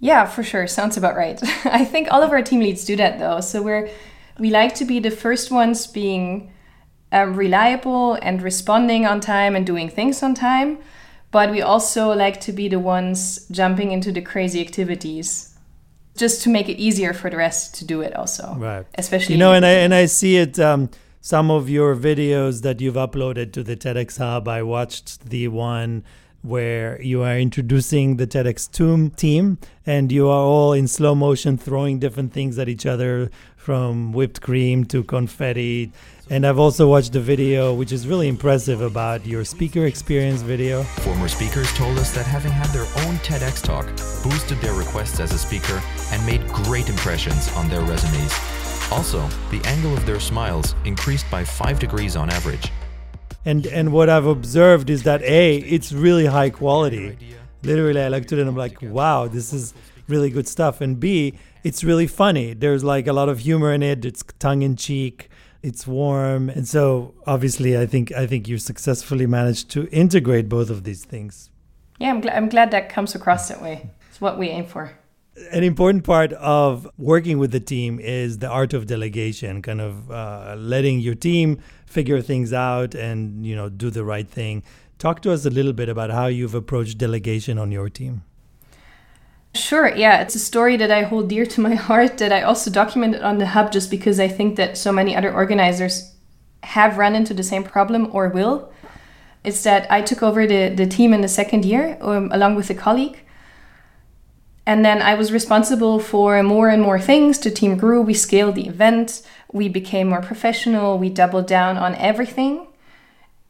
Yeah, 0.00 0.24
for 0.24 0.42
sure. 0.42 0.66
Sounds 0.66 0.96
about 0.96 1.14
right. 1.14 1.40
I 1.64 1.84
think 1.84 2.08
all 2.10 2.22
of 2.22 2.30
our 2.30 2.42
team 2.42 2.60
leads 2.60 2.84
do 2.84 2.96
that 2.96 3.18
though. 3.18 3.40
So 3.40 3.62
we're 3.62 3.90
we 4.38 4.50
like 4.50 4.74
to 4.76 4.84
be 4.86 4.98
the 4.98 5.10
first 5.10 5.50
ones 5.50 5.86
being 5.86 6.50
um, 7.12 7.34
reliable 7.34 8.14
and 8.22 8.40
responding 8.40 9.06
on 9.06 9.20
time 9.20 9.54
and 9.54 9.66
doing 9.66 9.90
things 9.90 10.22
on 10.22 10.34
time. 10.34 10.78
But 11.32 11.50
we 11.50 11.60
also 11.62 12.14
like 12.14 12.40
to 12.42 12.52
be 12.52 12.68
the 12.68 12.78
ones 12.78 13.46
jumping 13.50 13.90
into 13.90 14.12
the 14.12 14.22
crazy 14.22 14.60
activities 14.60 15.56
just 16.16 16.42
to 16.42 16.50
make 16.50 16.68
it 16.68 16.78
easier 16.78 17.12
for 17.12 17.30
the 17.30 17.38
rest 17.38 17.74
to 17.74 17.86
do 17.86 18.02
it 18.02 18.14
also 18.14 18.54
right 18.58 18.84
especially 18.98 19.34
you 19.34 19.38
know 19.38 19.54
and 19.54 19.64
i 19.64 19.70
and 19.70 19.94
i 19.94 20.04
see 20.04 20.36
it 20.36 20.58
um, 20.58 20.90
some 21.24 21.52
of 21.52 21.70
your 21.70 21.94
videos 21.94 22.62
that 22.62 22.80
you've 22.80 22.96
uploaded 22.96 23.52
to 23.52 23.62
the 23.62 23.76
TEDx 23.76 24.18
Hub. 24.18 24.48
I 24.48 24.64
watched 24.64 25.30
the 25.30 25.46
one 25.46 26.02
where 26.42 27.00
you 27.00 27.22
are 27.22 27.38
introducing 27.38 28.16
the 28.16 28.26
TEDx 28.26 28.68
TUM 28.68 29.10
team 29.10 29.58
and 29.86 30.10
you 30.10 30.26
are 30.26 30.40
all 30.40 30.72
in 30.72 30.88
slow 30.88 31.14
motion 31.14 31.56
throwing 31.56 32.00
different 32.00 32.32
things 32.32 32.58
at 32.58 32.68
each 32.68 32.84
other 32.84 33.30
from 33.56 34.12
whipped 34.12 34.40
cream 34.40 34.84
to 34.86 35.04
confetti. 35.04 35.92
And 36.30 36.46
I've 36.46 36.58
also 36.58 36.88
watched 36.88 37.12
the 37.12 37.20
video, 37.20 37.74
which 37.74 37.90
is 37.90 38.06
really 38.06 38.28
impressive 38.28 38.80
about 38.80 39.26
your 39.26 39.44
speaker 39.44 39.86
experience 39.86 40.40
video. 40.40 40.82
Former 40.82 41.28
speakers 41.28 41.72
told 41.74 41.98
us 41.98 42.14
that 42.14 42.24
having 42.24 42.52
had 42.52 42.68
their 42.68 42.86
own 43.04 43.16
TEDx 43.16 43.62
talk 43.62 43.86
boosted 44.22 44.58
their 44.58 44.72
requests 44.74 45.18
as 45.20 45.32
a 45.32 45.38
speaker 45.38 45.82
and 46.12 46.24
made 46.24 46.46
great 46.48 46.88
impressions 46.88 47.52
on 47.56 47.68
their 47.68 47.80
resumes. 47.82 48.32
Also, 48.92 49.26
the 49.50 49.60
angle 49.64 49.96
of 49.96 50.06
their 50.06 50.20
smiles 50.20 50.74
increased 50.84 51.28
by 51.30 51.44
5 51.44 51.80
degrees 51.80 52.14
on 52.14 52.30
average. 52.30 52.70
And 53.44 53.66
and 53.66 53.92
what 53.92 54.08
I've 54.08 54.26
observed 54.26 54.90
is 54.90 55.02
that 55.02 55.22
A, 55.22 55.56
it's 55.56 55.92
really 55.92 56.26
high 56.26 56.50
quality. 56.50 57.18
Literally 57.64 58.00
I 58.00 58.08
looked 58.08 58.32
at 58.32 58.38
it 58.38 58.42
and 58.42 58.50
I'm 58.50 58.56
like, 58.56 58.80
wow, 58.80 59.26
this 59.26 59.52
is 59.52 59.74
really 60.06 60.30
good 60.30 60.46
stuff. 60.46 60.80
And 60.80 61.00
B, 61.00 61.34
it's 61.64 61.82
really 61.82 62.06
funny. 62.06 62.54
There's 62.54 62.84
like 62.84 63.08
a 63.08 63.12
lot 63.12 63.28
of 63.28 63.40
humor 63.40 63.72
in 63.72 63.82
it. 63.82 64.04
It's 64.04 64.22
tongue 64.38 64.62
in 64.62 64.76
cheek. 64.76 65.28
It's 65.62 65.86
warm. 65.86 66.48
And 66.48 66.66
so 66.66 67.14
obviously 67.26 67.78
I 67.78 67.86
think 67.86 68.12
I 68.12 68.26
think 68.26 68.48
you 68.48 68.58
successfully 68.58 69.26
managed 69.26 69.70
to 69.70 69.88
integrate 69.88 70.48
both 70.48 70.70
of 70.70 70.84
these 70.84 71.04
things. 71.04 71.50
Yeah, 71.98 72.10
I'm, 72.10 72.20
gl- 72.20 72.34
I'm 72.34 72.48
glad 72.48 72.70
that 72.72 72.88
comes 72.88 73.14
across 73.14 73.48
that 73.48 73.62
way. 73.62 73.90
It's 74.10 74.20
what 74.20 74.38
we 74.38 74.48
aim 74.48 74.66
for 74.66 74.92
an 75.50 75.64
important 75.64 76.04
part 76.04 76.32
of 76.34 76.88
working 76.98 77.38
with 77.38 77.52
the 77.52 77.60
team 77.60 77.98
is 77.98 78.38
the 78.38 78.48
art 78.48 78.74
of 78.74 78.86
delegation 78.86 79.62
kind 79.62 79.80
of 79.80 80.10
uh, 80.10 80.54
letting 80.58 81.00
your 81.00 81.14
team 81.14 81.58
figure 81.86 82.20
things 82.20 82.52
out 82.52 82.94
and 82.94 83.46
you 83.46 83.56
know 83.56 83.68
do 83.68 83.88
the 83.90 84.04
right 84.04 84.28
thing 84.28 84.62
talk 84.98 85.22
to 85.22 85.32
us 85.32 85.46
a 85.46 85.50
little 85.50 85.72
bit 85.72 85.88
about 85.88 86.10
how 86.10 86.26
you've 86.26 86.54
approached 86.54 86.98
delegation 86.98 87.58
on 87.58 87.72
your 87.72 87.88
team 87.88 88.22
Sure, 89.72 89.88
yeah, 89.88 90.20
it's 90.20 90.34
a 90.34 90.38
story 90.38 90.76
that 90.76 90.90
I 90.90 91.00
hold 91.00 91.30
dear 91.30 91.46
to 91.46 91.60
my 91.62 91.74
heart 91.88 92.18
that 92.18 92.30
I 92.30 92.42
also 92.42 92.70
documented 92.70 93.22
on 93.22 93.38
the 93.38 93.46
hub 93.46 93.72
just 93.72 93.90
because 93.90 94.20
I 94.20 94.28
think 94.28 94.56
that 94.56 94.76
so 94.76 94.92
many 94.92 95.16
other 95.16 95.32
organizers 95.32 96.12
have 96.62 96.98
run 96.98 97.14
into 97.14 97.32
the 97.32 97.42
same 97.42 97.64
problem 97.64 98.10
or 98.12 98.28
will. 98.28 98.70
It's 99.44 99.62
that 99.62 99.90
I 99.90 100.02
took 100.02 100.22
over 100.22 100.46
the, 100.46 100.68
the 100.68 100.86
team 100.86 101.14
in 101.14 101.22
the 101.22 101.26
second 101.26 101.64
year 101.64 101.96
um, 102.02 102.28
along 102.32 102.56
with 102.56 102.68
a 102.68 102.74
colleague 102.74 103.20
and 104.66 104.84
then 104.84 105.00
I 105.00 105.14
was 105.14 105.32
responsible 105.32 105.98
for 106.00 106.42
more 106.42 106.68
and 106.68 106.82
more 106.82 107.00
things. 107.00 107.38
The 107.38 107.50
team 107.50 107.78
grew, 107.78 108.02
we 108.02 108.12
scaled 108.12 108.56
the 108.56 108.68
event, 108.68 109.26
we 109.54 109.70
became 109.70 110.10
more 110.10 110.20
professional, 110.20 110.98
we 110.98 111.08
doubled 111.08 111.46
down 111.46 111.78
on 111.78 111.94
everything. 111.94 112.66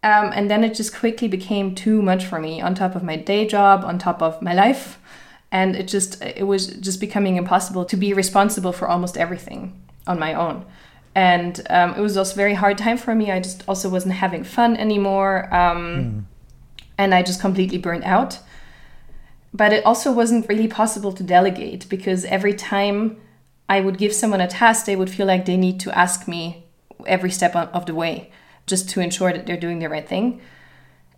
Um, 0.04 0.30
and 0.32 0.48
then 0.48 0.62
it 0.62 0.74
just 0.74 0.94
quickly 0.94 1.26
became 1.26 1.74
too 1.74 2.00
much 2.00 2.24
for 2.24 2.38
me 2.38 2.60
on 2.60 2.76
top 2.76 2.94
of 2.94 3.02
my 3.02 3.16
day 3.16 3.44
job, 3.44 3.84
on 3.84 3.98
top 3.98 4.22
of 4.22 4.40
my 4.40 4.54
life. 4.54 5.00
And 5.52 5.76
it 5.76 5.86
just 5.86 6.20
it 6.22 6.46
was 6.46 6.66
just 6.66 6.98
becoming 6.98 7.36
impossible 7.36 7.84
to 7.84 7.96
be 7.96 8.12
responsible 8.12 8.72
for 8.72 8.88
almost 8.88 9.16
everything 9.16 9.80
on 10.08 10.18
my 10.18 10.34
own. 10.34 10.64
And 11.14 11.60
um, 11.70 11.94
it 11.94 12.00
was 12.00 12.16
also 12.16 12.34
very 12.34 12.54
hard 12.54 12.78
time 12.78 12.96
for 12.96 13.14
me. 13.14 13.30
I 13.30 13.38
just 13.38 13.62
also 13.68 13.88
wasn't 13.88 14.14
having 14.14 14.42
fun 14.42 14.76
anymore. 14.76 15.54
Um, 15.54 15.78
mm. 15.86 16.24
And 16.98 17.14
I 17.14 17.22
just 17.22 17.40
completely 17.40 17.78
burned 17.78 18.04
out 18.04 18.40
but 19.54 19.72
it 19.72 19.84
also 19.84 20.12
wasn't 20.12 20.48
really 20.48 20.68
possible 20.68 21.12
to 21.12 21.22
delegate 21.22 21.88
because 21.88 22.24
every 22.24 22.54
time 22.54 23.20
I 23.68 23.80
would 23.80 23.98
give 23.98 24.14
someone 24.14 24.40
a 24.40 24.48
task, 24.48 24.86
they 24.86 24.96
would 24.96 25.10
feel 25.10 25.26
like 25.26 25.44
they 25.44 25.56
need 25.56 25.78
to 25.80 25.96
ask 25.96 26.26
me 26.26 26.64
every 27.06 27.30
step 27.30 27.54
of 27.54 27.86
the 27.86 27.94
way 27.94 28.30
just 28.66 28.88
to 28.90 29.00
ensure 29.00 29.32
that 29.32 29.46
they're 29.46 29.56
doing 29.56 29.80
the 29.80 29.88
right 29.88 30.08
thing. 30.08 30.40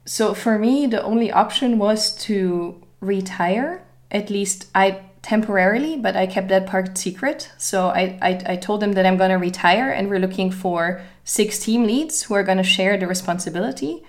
So 0.04 0.34
for 0.34 0.58
me, 0.58 0.86
the 0.86 1.02
only 1.02 1.30
option 1.30 1.78
was 1.78 2.14
to 2.24 2.82
retire, 3.00 3.84
at 4.14 4.30
least 4.30 4.68
I 4.74 5.00
temporarily, 5.20 5.96
but 5.96 6.16
I 6.16 6.26
kept 6.26 6.48
that 6.48 6.66
part 6.66 6.96
secret. 6.96 7.50
So 7.58 7.88
I, 7.88 8.18
I, 8.22 8.52
I 8.52 8.56
told 8.56 8.80
them 8.80 8.92
that 8.92 9.06
I'm 9.06 9.16
going 9.16 9.30
to 9.30 9.36
retire 9.36 9.90
and 9.90 10.08
we're 10.08 10.18
looking 10.18 10.50
for 10.50 11.02
six 11.24 11.58
team 11.58 11.84
leads 11.84 12.22
who 12.22 12.34
are 12.34 12.42
going 12.42 12.58
to 12.58 12.64
share 12.64 12.96
the 12.96 13.06
responsibility. 13.06 14.02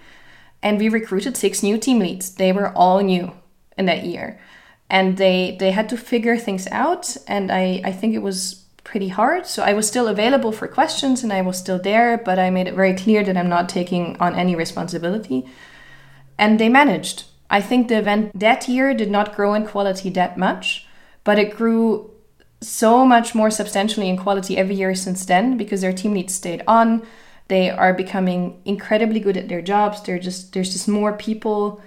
And 0.61 0.77
we 0.77 0.89
recruited 0.89 1.37
six 1.37 1.63
new 1.63 1.77
team 1.77 1.99
leads. 1.99 2.35
They 2.35 2.51
were 2.51 2.69
all 2.69 2.99
new 3.01 3.33
in 3.77 3.85
that 3.85 4.05
year 4.05 4.39
and 4.89 5.17
they 5.17 5.55
they 5.59 5.71
had 5.71 5.89
to 5.89 5.97
figure 5.97 6.37
things 6.37 6.67
out 6.71 7.17
and 7.27 7.51
i 7.51 7.81
i 7.83 7.91
think 7.91 8.13
it 8.13 8.21
was 8.21 8.65
pretty 8.83 9.07
hard 9.07 9.45
so 9.45 9.63
i 9.63 9.73
was 9.73 9.87
still 9.87 10.07
available 10.07 10.51
for 10.51 10.67
questions 10.67 11.23
and 11.23 11.33
i 11.33 11.41
was 11.41 11.57
still 11.57 11.79
there 11.79 12.17
but 12.17 12.37
i 12.37 12.49
made 12.49 12.67
it 12.67 12.75
very 12.75 12.93
clear 12.93 13.23
that 13.23 13.35
i'm 13.35 13.49
not 13.49 13.67
taking 13.67 14.15
on 14.19 14.35
any 14.35 14.55
responsibility 14.55 15.45
and 16.37 16.59
they 16.59 16.69
managed 16.69 17.23
i 17.49 17.61
think 17.61 17.87
the 17.87 17.97
event 17.97 18.37
that 18.37 18.67
year 18.67 18.93
did 18.93 19.09
not 19.09 19.35
grow 19.35 19.53
in 19.53 19.65
quality 19.65 20.09
that 20.09 20.37
much 20.37 20.87
but 21.23 21.39
it 21.39 21.55
grew 21.55 22.11
so 22.61 23.05
much 23.05 23.35
more 23.35 23.51
substantially 23.51 24.09
in 24.09 24.17
quality 24.17 24.57
every 24.57 24.75
year 24.75 24.95
since 24.95 25.25
then 25.25 25.57
because 25.57 25.81
their 25.81 25.93
team 25.93 26.13
leads 26.13 26.33
stayed 26.33 26.63
on 26.67 27.05
They 27.47 27.69
are 27.69 27.93
becoming 27.93 28.59
incredibly 28.65 29.19
good 29.19 29.37
at 29.37 29.49
their 29.49 29.61
jobs. 29.61 30.01
They're 30.01 30.19
just 30.19 30.53
there's 30.53 30.73
just 30.73 30.87
more 30.87 31.13
people 31.13 31.81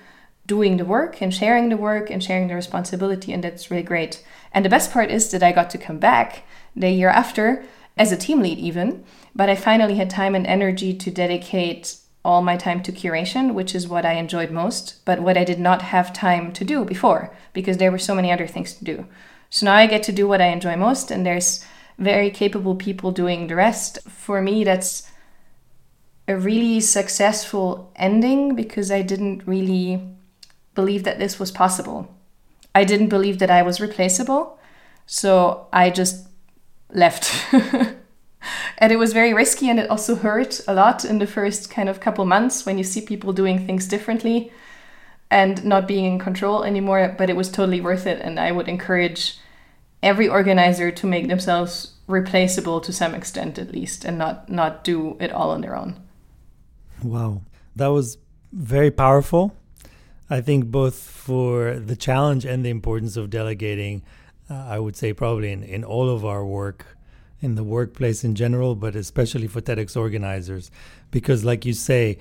doing 0.46 0.76
the 0.76 0.84
work 0.84 1.20
and 1.20 1.34
sharing 1.34 1.68
the 1.68 1.76
work 1.76 2.10
and 2.10 2.22
sharing 2.22 2.48
the 2.48 2.54
responsibility, 2.54 3.32
and 3.32 3.42
that's 3.42 3.70
really 3.70 3.82
great. 3.82 4.24
And 4.52 4.64
the 4.64 4.70
best 4.70 4.92
part 4.92 5.10
is 5.10 5.30
that 5.30 5.42
I 5.42 5.52
got 5.52 5.70
to 5.70 5.78
come 5.78 5.98
back 5.98 6.44
the 6.76 6.90
year 6.90 7.08
after 7.10 7.64
as 7.96 8.12
a 8.12 8.16
team 8.16 8.40
lead, 8.40 8.58
even. 8.58 9.04
But 9.34 9.48
I 9.50 9.56
finally 9.56 9.96
had 9.96 10.10
time 10.10 10.34
and 10.34 10.46
energy 10.46 10.94
to 10.94 11.10
dedicate 11.10 11.96
all 12.24 12.42
my 12.42 12.57
time 12.57 12.83
to 12.83 12.92
curation, 12.92 13.54
which 13.54 13.74
is 13.74 13.88
what 13.88 14.04
I 14.04 14.14
enjoyed 14.14 14.50
most, 14.50 15.04
but 15.04 15.20
what 15.20 15.37
I 15.37 15.44
did 15.44 15.59
not 15.59 15.83
have 15.83 16.12
time 16.12 16.52
to 16.52 16.64
do 16.64 16.85
before 16.85 17.35
because 17.52 17.78
there 17.78 17.90
were 17.90 17.98
so 17.98 18.14
many 18.14 18.31
other 18.31 18.46
things 18.46 18.74
to 18.74 18.85
do. 18.85 19.07
So 19.50 19.66
now 19.66 19.74
I 19.74 19.87
get 19.87 20.02
to 20.04 20.12
do 20.12 20.28
what 20.28 20.40
I 20.40 20.48
enjoy 20.48 20.76
most, 20.76 21.11
and 21.11 21.24
there's 21.24 21.64
very 21.98 22.31
capable 22.31 22.74
people 22.74 23.12
doing 23.12 23.46
the 23.46 23.57
rest. 23.57 23.98
For 24.09 24.42
me, 24.42 24.62
that's 24.62 25.11
a 26.26 26.37
really 26.37 26.81
successful 26.81 27.90
ending 27.96 28.54
because 28.54 28.90
I 28.90 29.02
didn't 29.02 29.46
really 29.46 30.02
believe 30.74 31.04
that 31.04 31.18
this 31.18 31.38
was 31.38 31.50
possible. 31.50 32.14
I 32.74 32.85
didn't 32.85 33.09
believe 33.09 33.38
that 33.38 33.50
I 33.50 33.62
was 33.62 33.81
replaceable. 33.81 34.59
So 35.07 35.66
I 35.72 35.90
just 35.90 36.28
left. 36.92 37.33
and 38.79 38.92
it 38.92 38.96
was 38.96 39.12
very 39.12 39.35
risky 39.35 39.68
and 39.68 39.79
it 39.79 39.90
also 39.90 40.14
hurt 40.14 40.61
a 40.68 40.74
lot 40.74 41.05
in 41.05 41.18
the 41.18 41.27
first 41.27 41.70
kind 41.70 41.88
of 41.88 42.01
couple 42.01 42.24
months 42.24 42.64
when 42.64 42.79
you 42.79 42.85
see 42.85 43.01
people 43.01 43.33
doing 43.33 43.66
things 43.66 43.87
differently 43.87 44.53
and 45.31 45.64
not 45.64 45.88
being 45.88 46.05
in 46.05 46.18
control 46.18 46.64
anymore, 46.64 47.14
but 47.18 47.29
it 47.29 47.37
was 47.37 47.51
totally 47.51 47.81
worth 47.81 48.07
it. 48.07 48.20
And 48.20 48.40
I 48.40 48.53
would 48.53 48.68
encourage 48.68 49.38
every 50.03 50.29
organizer 50.29 50.90
to 50.90 51.07
make 51.07 51.29
themselves 51.29 51.94
replaceable 52.07 52.81
to 52.81 52.92
some 52.92 53.14
extent 53.14 53.59
at 53.59 53.72
least 53.72 54.05
and 54.05 54.16
not 54.16 54.48
not 54.48 54.83
do 54.83 55.16
it 55.20 55.33
all 55.33 55.51
on 55.51 55.61
their 55.61 55.77
own. 55.77 56.01
Wow. 57.03 57.42
That 57.77 57.88
was 57.88 58.18
very 58.53 58.90
powerful. 58.90 59.55
I 60.31 60.40
think 60.40 60.66
both 60.66 60.98
for 60.98 61.79
the 61.79 61.96
challenge 61.96 62.44
and 62.44 62.64
the 62.64 62.70
importance 62.70 63.16
of 63.16 63.31
delegating, 63.31 64.03
uh, 64.51 64.55
I 64.55 64.79
would 64.79 64.96
say 64.96 65.12
probably 65.12 65.53
in, 65.53 65.62
in 65.62 65.85
all 65.85 66.09
of 66.09 66.24
our 66.24 66.44
work 66.44 66.97
in 67.40 67.55
the 67.55 67.64
workplace 67.64 68.24
in 68.24 68.35
general, 68.35 68.74
but 68.74 68.96
especially 68.96 69.46
for 69.46 69.61
TEDx 69.61 69.96
organizers, 69.96 70.70
because 71.11 71.44
like 71.44 71.64
you 71.64 71.72
say, 71.72 72.18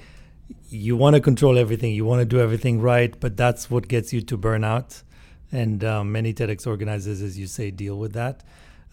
you 0.70 0.96
want 0.96 1.16
to 1.16 1.22
control 1.22 1.58
everything, 1.58 1.94
you 1.94 2.06
want 2.06 2.20
to 2.20 2.26
do 2.26 2.40
everything 2.40 2.82
right, 2.82 3.20
but 3.20 3.36
that's 3.36 3.70
what 3.70 3.88
gets 3.88 4.14
you 4.14 4.22
to 4.22 4.38
burnout. 4.38 5.04
And 5.52 5.84
um, 5.84 6.12
many 6.12 6.34
TEDx 6.34 6.68
organizers, 6.68 7.22
as 7.22 7.38
you 7.40 7.48
say, 7.48 7.72
deal 7.72 7.98
with 7.98 8.14
that. 8.14 8.44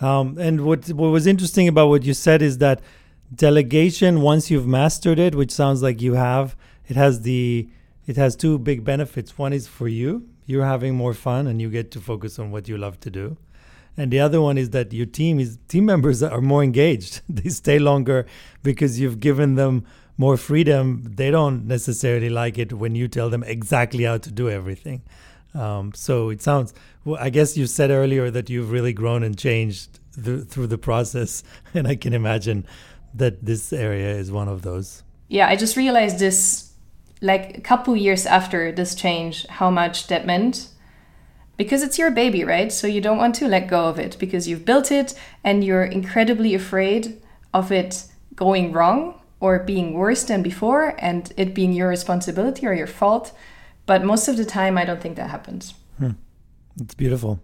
Um, 0.01 0.39
and 0.39 0.65
what 0.65 0.89
what 0.89 1.09
was 1.09 1.27
interesting 1.27 1.69
about 1.69 1.89
what 1.89 2.05
you 2.05 2.15
said 2.15 2.43
is 2.43 2.59
that 2.59 2.81
delegation, 3.35 4.23
once 4.23 4.51
you've 4.51 4.67
mastered 4.67 5.19
it, 5.19 5.35
which 5.35 5.51
sounds 5.51 5.83
like 5.83 6.03
you 6.03 6.15
have, 6.15 6.57
it 6.89 6.97
has 6.97 7.23
the 7.23 7.69
it 8.07 8.17
has 8.17 8.35
two 8.35 8.59
big 8.59 8.85
benefits. 8.85 9.39
One 9.39 9.53
is 9.53 9.69
for 9.69 9.89
you, 9.89 10.29
you're 10.47 10.65
having 10.65 10.95
more 10.95 11.15
fun, 11.15 11.47
and 11.47 11.61
you 11.61 11.71
get 11.71 11.91
to 11.93 12.01
focus 12.01 12.39
on 12.39 12.51
what 12.51 12.69
you 12.69 12.77
love 12.77 12.99
to 13.01 13.11
do 13.11 13.37
and 13.97 14.11
the 14.11 14.21
other 14.21 14.41
one 14.41 14.59
is 14.59 14.71
that 14.71 14.93
your 14.93 15.07
team 15.07 15.39
is 15.39 15.59
team 15.69 15.87
members 15.87 16.23
are 16.23 16.41
more 16.41 16.63
engaged. 16.63 17.21
They 17.29 17.51
stay 17.51 17.79
longer 17.79 18.27
because 18.63 18.99
you've 18.99 19.21
given 19.21 19.55
them 19.55 19.85
more 20.17 20.37
freedom. 20.37 21.03
They 21.17 21.31
don't 21.31 21.67
necessarily 21.67 22.31
like 22.31 22.59
it 22.59 22.73
when 22.73 22.95
you 22.95 23.09
tell 23.09 23.31
them 23.31 23.43
exactly 23.45 24.05
how 24.05 24.19
to 24.19 24.31
do 24.31 24.49
everything. 24.49 25.03
Um, 25.55 25.93
so 25.95 26.31
it 26.31 26.43
sounds 26.43 26.75
well, 27.05 27.19
i 27.21 27.31
guess 27.31 27.57
you 27.57 27.67
said 27.67 27.91
earlier 27.91 28.31
that 28.31 28.51
you've 28.51 28.73
really 28.73 28.93
grown 28.93 29.23
and 29.23 29.39
changed 29.39 30.01
th- 30.23 30.45
through 30.49 30.67
the 30.67 30.79
process. 30.79 31.45
And 31.75 31.87
i 31.87 31.95
can 31.97 32.13
imagine 32.13 32.67
that 33.15 33.45
this 33.45 33.73
area 33.73 34.11
is 34.17 34.33
one 34.33 34.49
of 34.49 34.63
those. 34.63 35.05
Yeah 35.29 35.49
i 35.49 35.57
just 35.57 35.77
realized 35.77 36.19
this 36.19 36.73
like 37.21 37.57
a 37.57 37.61
couple 37.61 37.97
years 37.97 38.27
after 38.27 38.73
this 38.73 38.95
change 38.95 39.47
how 39.47 39.71
much 39.71 40.09
that 40.09 40.27
meant 40.27 40.69
because 41.57 41.83
it's 41.83 41.99
your 41.99 42.11
baby, 42.11 42.45
right? 42.45 42.73
So 42.73 42.87
you 42.87 43.01
don't 43.01 43.19
want 43.19 43.35
to 43.37 43.49
let 43.49 43.69
go 43.69 43.87
of 43.87 43.99
it 43.99 44.17
because 44.19 44.49
you've 44.49 44.65
built 44.65 44.91
it 44.91 45.15
and 45.43 45.65
you're 45.65 45.85
incredibly 45.85 46.55
afraid 46.55 47.21
of 47.53 47.71
it 47.71 48.05
going 48.35 48.73
wrong 48.73 49.21
or 49.41 49.59
being 49.61 49.95
worse 49.95 50.25
than 50.25 50.43
before 50.43 50.95
and 50.99 51.33
it 51.37 51.55
being 51.55 51.73
your 51.73 51.89
responsibility 51.89 52.67
or 52.67 52.75
your 52.75 52.87
fault. 52.87 53.33
But 53.87 54.05
most 54.05 54.29
of 54.29 54.37
the 54.37 54.45
time, 54.45 54.79
I 54.79 54.85
don't 54.85 55.01
think 55.01 55.17
that 55.17 55.31
happens. 55.31 55.75
Hmm. 55.99 56.13
It's 56.81 56.95
beautiful. 56.95 57.41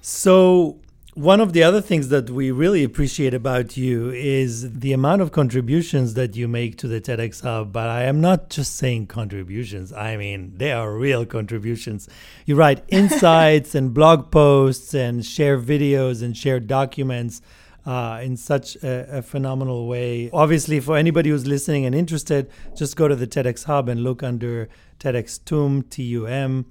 So, 0.00 0.80
one 1.14 1.42
of 1.42 1.52
the 1.52 1.62
other 1.62 1.82
things 1.82 2.08
that 2.08 2.30
we 2.30 2.50
really 2.50 2.82
appreciate 2.82 3.34
about 3.34 3.76
you 3.76 4.10
is 4.10 4.78
the 4.80 4.94
amount 4.94 5.20
of 5.20 5.30
contributions 5.30 6.14
that 6.14 6.36
you 6.36 6.48
make 6.48 6.76
to 6.78 6.88
the 6.88 7.02
TEDx 7.02 7.42
Hub. 7.42 7.70
But 7.70 7.90
I 7.90 8.04
am 8.04 8.22
not 8.22 8.48
just 8.48 8.76
saying 8.76 9.08
contributions, 9.08 9.92
I 9.92 10.16
mean, 10.16 10.54
they 10.56 10.72
are 10.72 10.94
real 10.94 11.26
contributions. 11.26 12.08
You 12.46 12.56
write 12.56 12.82
insights 12.88 13.74
and 13.74 13.92
blog 13.92 14.30
posts 14.30 14.94
and 14.94 15.24
share 15.24 15.58
videos 15.58 16.22
and 16.22 16.36
share 16.36 16.60
documents. 16.60 17.42
Uh, 17.84 18.20
in 18.22 18.36
such 18.36 18.76
a, 18.76 19.18
a, 19.18 19.22
phenomenal 19.22 19.88
way. 19.88 20.30
Obviously, 20.32 20.78
for 20.78 20.96
anybody 20.96 21.30
who's 21.30 21.48
listening 21.48 21.84
and 21.84 21.96
interested, 21.96 22.48
just 22.76 22.94
go 22.94 23.08
to 23.08 23.16
the 23.16 23.26
TEDx 23.26 23.64
Hub 23.64 23.88
and 23.88 24.04
look 24.04 24.22
under 24.22 24.68
TEDx 25.00 25.44
TUM, 25.44 25.82
T 25.82 26.04
U 26.04 26.28
M 26.28 26.66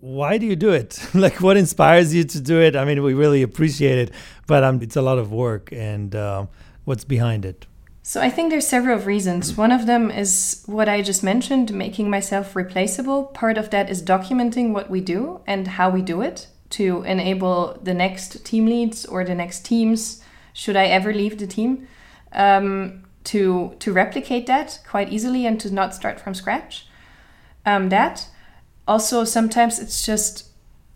why 0.00 0.38
do 0.38 0.46
you 0.46 0.56
do 0.56 0.70
it? 0.70 0.98
like, 1.14 1.40
what 1.40 1.56
inspires 1.56 2.14
you 2.14 2.24
to 2.24 2.40
do 2.40 2.60
it? 2.60 2.76
I 2.76 2.84
mean, 2.84 3.02
we 3.02 3.14
really 3.14 3.42
appreciate 3.42 3.98
it, 3.98 4.10
but 4.46 4.64
um, 4.64 4.80
it's 4.82 4.96
a 4.96 5.02
lot 5.02 5.18
of 5.18 5.32
work, 5.32 5.72
and 5.72 6.14
uh, 6.14 6.46
what's 6.84 7.04
behind 7.04 7.44
it? 7.44 7.66
So 8.02 8.20
I 8.20 8.30
think 8.30 8.50
there's 8.50 8.68
several 8.68 9.00
reasons. 9.00 9.56
One 9.56 9.72
of 9.72 9.86
them 9.86 10.12
is 10.12 10.62
what 10.66 10.88
I 10.88 11.02
just 11.02 11.24
mentioned, 11.24 11.74
making 11.74 12.08
myself 12.08 12.54
replaceable. 12.54 13.24
Part 13.24 13.58
of 13.58 13.70
that 13.70 13.90
is 13.90 14.00
documenting 14.00 14.72
what 14.72 14.88
we 14.88 15.00
do 15.00 15.40
and 15.44 15.66
how 15.66 15.90
we 15.90 16.02
do 16.02 16.20
it 16.20 16.46
to 16.70 17.02
enable 17.02 17.78
the 17.82 17.94
next 17.94 18.44
team 18.44 18.66
leads 18.66 19.04
or 19.06 19.24
the 19.24 19.34
next 19.34 19.64
teams, 19.64 20.22
should 20.52 20.76
I 20.76 20.86
ever 20.86 21.12
leave 21.12 21.38
the 21.38 21.48
team, 21.48 21.88
um, 22.30 23.04
to 23.24 23.74
to 23.80 23.92
replicate 23.92 24.46
that 24.46 24.78
quite 24.88 25.12
easily 25.12 25.44
and 25.44 25.58
to 25.60 25.74
not 25.74 25.92
start 25.92 26.20
from 26.20 26.34
scratch. 26.34 26.86
Um, 27.64 27.88
that 27.88 28.28
also 28.86 29.24
sometimes 29.24 29.78
it's 29.78 30.04
just 30.04 30.48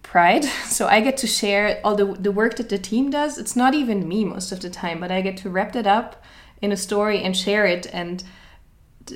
pride. 0.03 0.45
So 0.71 0.87
i 0.87 1.01
get 1.01 1.17
to 1.19 1.27
share 1.27 1.81
all 1.85 1.95
the, 1.95 2.07
the 2.07 2.33
work 2.33 2.57
that 2.57 2.69
the 2.69 2.79
team 2.79 3.11
does. 3.11 3.39
It's 3.39 3.57
not 3.57 3.75
even 3.75 4.09
me 4.09 4.25
most 4.25 4.53
of 4.53 4.61
the 4.61 4.71
time 4.71 5.01
but 5.01 5.11
i 5.11 5.21
get 5.21 5.37
to 5.39 5.51
wrap 5.51 5.77
it 5.77 5.87
up 5.87 6.23
in 6.63 6.73
a 6.73 6.77
story 6.77 7.23
and 7.23 7.37
share 7.37 7.67
it 7.67 7.87
and 7.93 8.23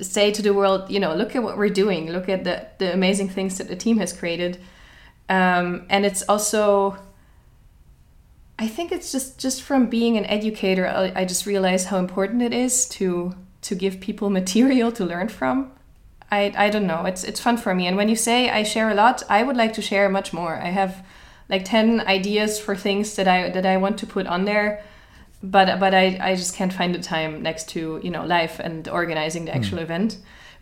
say 0.01 0.31
to 0.33 0.43
the 0.43 0.55
world 0.55 0.91
you 0.91 1.01
know 1.01 1.15
look 1.15 1.37
at 1.37 1.43
what 1.43 1.57
we're 1.57 1.69
doing. 1.69 2.11
Look 2.11 2.29
at 2.29 2.45
the, 2.45 2.67
the 2.79 2.93
amazing 2.93 3.29
things 3.29 3.59
that 3.59 3.69
the 3.69 3.77
team 3.77 3.99
has 3.99 4.13
created. 4.13 4.59
Um, 5.29 5.87
and 5.89 6.05
it's 6.05 6.23
also 6.29 6.99
i 8.59 8.69
think 8.69 8.93
it's 8.93 9.11
just 9.11 9.41
just 9.41 9.63
from 9.63 9.87
being 9.87 10.17
an 10.17 10.25
educator 10.27 10.87
I, 10.87 11.23
I 11.23 11.25
just 11.25 11.45
realized 11.45 11.89
how 11.89 11.99
important 11.99 12.41
it 12.43 12.53
is 12.53 12.89
to 12.91 13.35
to 13.63 13.75
give 13.75 14.01
people 14.01 14.31
material 14.41 14.93
to 14.93 15.05
learn 15.05 15.29
from 15.29 15.73
I, 16.35 16.66
I 16.66 16.70
don't 16.70 16.87
know. 16.87 17.05
It's 17.05 17.25
it's 17.25 17.40
fun 17.40 17.57
for 17.57 17.75
me. 17.75 17.87
And 17.87 17.97
when 17.97 18.09
you 18.09 18.16
say 18.16 18.51
I 18.51 18.62
share 18.62 18.90
a 18.90 18.94
lot, 18.94 19.23
I 19.29 19.42
would 19.42 19.57
like 19.57 19.73
to 19.75 19.83
share 19.83 20.09
much 20.09 20.33
more. 20.33 20.57
I 20.57 20.70
have 20.70 21.05
like 21.49 21.64
10 21.64 22.01
ideas 22.01 22.59
for 22.59 22.75
things 22.77 23.16
that 23.16 23.29
I 23.29 23.51
that 23.51 23.66
I 23.66 23.77
want 23.77 23.99
to 23.99 24.07
put 24.07 24.27
on 24.27 24.44
there. 24.44 24.83
But 25.42 25.79
but 25.79 25.94
I, 25.94 26.18
I 26.20 26.37
just 26.37 26.55
can't 26.57 26.73
find 26.73 26.94
the 26.94 27.01
time 27.01 27.42
next 27.42 27.68
to, 27.70 28.01
you 28.03 28.11
know, 28.11 28.25
life 28.25 28.59
and 28.59 28.88
organizing 28.88 29.44
the 29.44 29.53
hmm. 29.53 29.59
actual 29.59 29.79
mm. 29.79 29.83
event. 29.83 30.18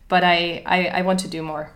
But 0.09 0.25
I, 0.25 0.63
I, 0.67 0.87
I 0.99 1.03
want 1.03 1.21
to 1.21 1.29
do 1.29 1.43
more. 1.43 1.71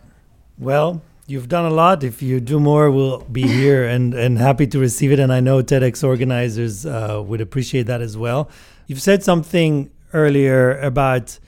Well, 0.59 1.01
you've 1.27 1.49
done 1.49 1.65
a 1.65 1.71
lot. 1.71 2.05
If 2.05 2.21
you 2.21 2.41
do 2.41 2.61
more, 2.61 2.91
we'll 2.91 3.21
be 3.21 3.43
here 3.61 3.85
and, 3.85 4.13
and 4.13 4.39
happy 4.39 4.67
to 4.67 4.79
receive 4.79 5.13
it. 5.13 5.21
And 5.21 5.33
I 5.33 5.41
know 5.41 5.63
TEDx 5.63 6.05
organizers 6.05 6.85
uh, 6.85 7.23
would 7.25 7.41
appreciate 7.41 7.85
that 7.87 8.03
as 8.03 8.17
well. 8.17 8.51
You've 8.89 9.01
said 9.01 9.23
something 9.23 9.91
earlier 10.13 10.79
about 10.81 11.39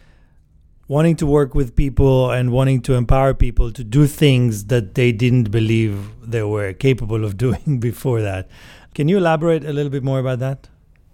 wanting 0.89 1.15
to 1.17 1.27
work 1.27 1.55
with 1.55 1.77
people 1.77 2.31
and 2.31 2.51
wanting 2.51 2.81
to 2.81 2.95
empower 2.95 3.35
people 3.35 3.71
to 3.71 3.85
do 3.85 4.07
things 4.07 4.65
that 4.65 4.95
they 4.95 5.13
didn't 5.13 5.51
believe 5.51 6.11
they 6.23 6.43
were 6.43 6.73
capable 6.73 7.25
of 7.25 7.37
doing 7.45 7.79
before 7.79 8.23
that. 8.23 8.49
Can 8.95 9.09
you 9.09 9.19
elaborate 9.19 9.65
a 9.65 9.73
little 9.73 9.91
bit 9.91 10.03
more 10.03 10.19
about 10.19 10.39
that? 10.41 10.69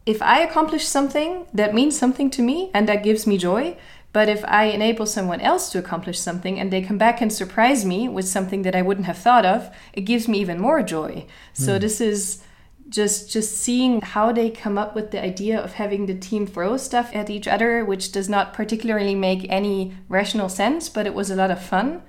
If 0.07 0.23
I 0.23 0.41
accomplish 0.41 0.87
something 0.87 1.47
that 1.53 1.75
means 1.75 1.99
something 1.99 2.31
to 2.31 2.43
me 2.43 2.71
and 2.73 2.89
that 2.89 3.03
gives 3.03 3.27
me 3.27 3.37
joy, 3.37 3.77
but 4.13 4.29
if 4.29 4.45
I 4.45 4.67
enable 4.67 5.07
someone 5.07 5.41
else 5.41 5.71
to 5.71 5.79
accomplish 5.79 6.21
something 6.21 6.61
and 6.61 6.73
they 6.73 6.83
come 6.83 6.99
back 6.99 7.21
and 7.21 7.33
surprise 7.33 7.85
me 7.85 8.09
with 8.09 8.29
something 8.29 8.63
that 8.63 8.77
I 8.77 8.83
wouldn't 8.83 9.07
have 9.07 9.19
thought 9.19 9.45
of, 9.45 9.75
it 9.93 10.03
gives 10.03 10.29
me 10.29 10.39
even 10.39 10.61
more 10.61 10.83
joy. 10.83 11.27
So 11.53 11.79
mm. 11.79 11.81
this 11.81 12.01
is 12.01 12.43
just 12.89 13.33
just 13.33 13.57
seeing 13.57 14.01
how 14.01 14.31
they 14.33 14.51
come 14.51 14.77
up 14.77 14.95
with 14.95 15.11
the 15.11 15.23
idea 15.23 15.59
of 15.59 15.75
having 15.75 16.07
the 16.07 16.15
team 16.15 16.47
throw 16.47 16.77
stuff 16.77 17.11
at 17.15 17.31
each 17.31 17.49
other 17.49 17.85
which 17.85 18.13
does 18.13 18.29
not 18.29 18.53
particularly 18.53 19.15
make 19.15 19.47
any 19.49 19.95
rational 20.09 20.49
sense 20.49 20.89
but 20.89 21.07
it 21.07 21.15
was 21.15 21.31
a 21.31 21.37
lot 21.37 21.51
of 21.51 21.63
fun 21.63 22.03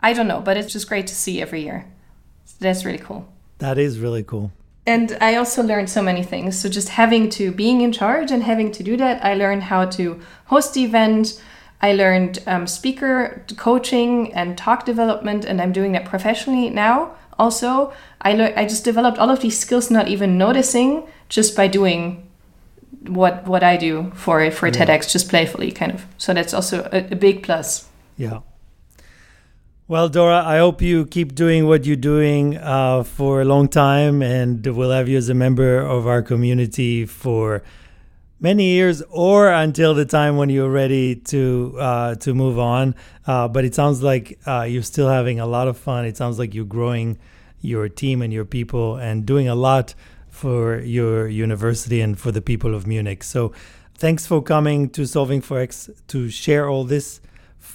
i 0.00 0.12
don't 0.12 0.28
know 0.28 0.40
but 0.40 0.56
it's 0.56 0.72
just 0.72 0.88
great 0.88 1.06
to 1.06 1.14
see 1.14 1.42
every 1.42 1.62
year 1.62 1.86
so 2.44 2.56
that's 2.60 2.84
really 2.84 2.98
cool 2.98 3.26
that 3.58 3.78
is 3.78 3.98
really 3.98 4.22
cool 4.22 4.52
and 4.86 5.16
I 5.20 5.36
also 5.36 5.62
learned 5.62 5.88
so 5.90 6.02
many 6.02 6.24
things. 6.24 6.58
So 6.58 6.68
just 6.68 6.90
having 6.90 7.30
to 7.30 7.52
being 7.52 7.82
in 7.82 7.92
charge 7.92 8.30
and 8.30 8.42
having 8.42 8.72
to 8.72 8.82
do 8.82 8.96
that, 8.96 9.24
I 9.24 9.34
learned 9.34 9.64
how 9.64 9.84
to 9.86 10.20
host 10.46 10.74
the 10.74 10.84
event. 10.84 11.40
I 11.80 11.92
learned 11.92 12.40
um, 12.46 12.66
speaker 12.66 13.44
coaching 13.56 14.32
and 14.34 14.58
talk 14.58 14.84
development, 14.84 15.44
and 15.44 15.60
I'm 15.60 15.72
doing 15.72 15.92
that 15.92 16.04
professionally 16.04 16.68
now. 16.70 17.14
Also, 17.38 17.92
I 18.20 18.34
learned 18.34 18.54
I 18.56 18.64
just 18.64 18.84
developed 18.84 19.18
all 19.18 19.30
of 19.30 19.40
these 19.40 19.58
skills, 19.58 19.90
not 19.90 20.08
even 20.08 20.38
noticing, 20.38 21.04
just 21.28 21.56
by 21.56 21.66
doing 21.66 22.28
what 23.06 23.46
what 23.46 23.62
I 23.62 23.76
do 23.76 24.12
for 24.14 24.50
for 24.50 24.68
yeah. 24.68 24.74
TEDx, 24.74 25.10
just 25.10 25.28
playfully, 25.28 25.72
kind 25.72 25.92
of. 25.92 26.06
So 26.18 26.34
that's 26.34 26.54
also 26.54 26.88
a, 26.92 27.12
a 27.12 27.16
big 27.16 27.42
plus. 27.42 27.88
Yeah. 28.16 28.40
Well, 29.88 30.08
Dora, 30.08 30.42
I 30.46 30.58
hope 30.58 30.80
you 30.80 31.04
keep 31.06 31.34
doing 31.34 31.66
what 31.66 31.84
you're 31.84 31.96
doing 31.96 32.56
uh, 32.56 33.02
for 33.02 33.42
a 33.42 33.44
long 33.44 33.68
time, 33.68 34.22
and 34.22 34.64
we'll 34.64 34.90
have 34.90 35.08
you 35.08 35.18
as 35.18 35.28
a 35.28 35.34
member 35.34 35.80
of 35.80 36.06
our 36.06 36.22
community 36.22 37.04
for 37.04 37.62
many 38.42 38.64
years, 38.64 39.02
or 39.08 39.50
until 39.50 39.94
the 39.94 40.04
time 40.04 40.36
when 40.36 40.50
you're 40.50 40.70
ready 40.70 41.16
to 41.16 41.74
uh, 41.78 42.14
to 42.16 42.34
move 42.34 42.58
on. 42.58 42.94
Uh, 43.26 43.48
but 43.48 43.64
it 43.64 43.74
sounds 43.74 44.02
like 44.02 44.38
uh, 44.46 44.62
you're 44.62 44.82
still 44.82 45.08
having 45.08 45.40
a 45.40 45.46
lot 45.46 45.68
of 45.68 45.78
fun. 45.78 46.04
It 46.04 46.16
sounds 46.16 46.38
like 46.38 46.52
you're 46.52 46.64
growing 46.64 47.18
your 47.60 47.88
team 47.88 48.20
and 48.20 48.32
your 48.32 48.44
people, 48.44 48.96
and 48.96 49.24
doing 49.24 49.48
a 49.48 49.54
lot 49.54 49.94
for 50.28 50.80
your 50.80 51.28
university 51.28 52.00
and 52.00 52.18
for 52.18 52.32
the 52.32 52.42
people 52.42 52.74
of 52.74 52.86
Munich. 52.86 53.22
So, 53.22 53.52
thanks 53.94 54.26
for 54.26 54.42
coming 54.42 54.90
to 54.90 55.06
Solving 55.06 55.40
for 55.40 55.60
X 55.60 55.88
to 56.08 56.28
share 56.28 56.68
all 56.68 56.84
this 56.84 57.20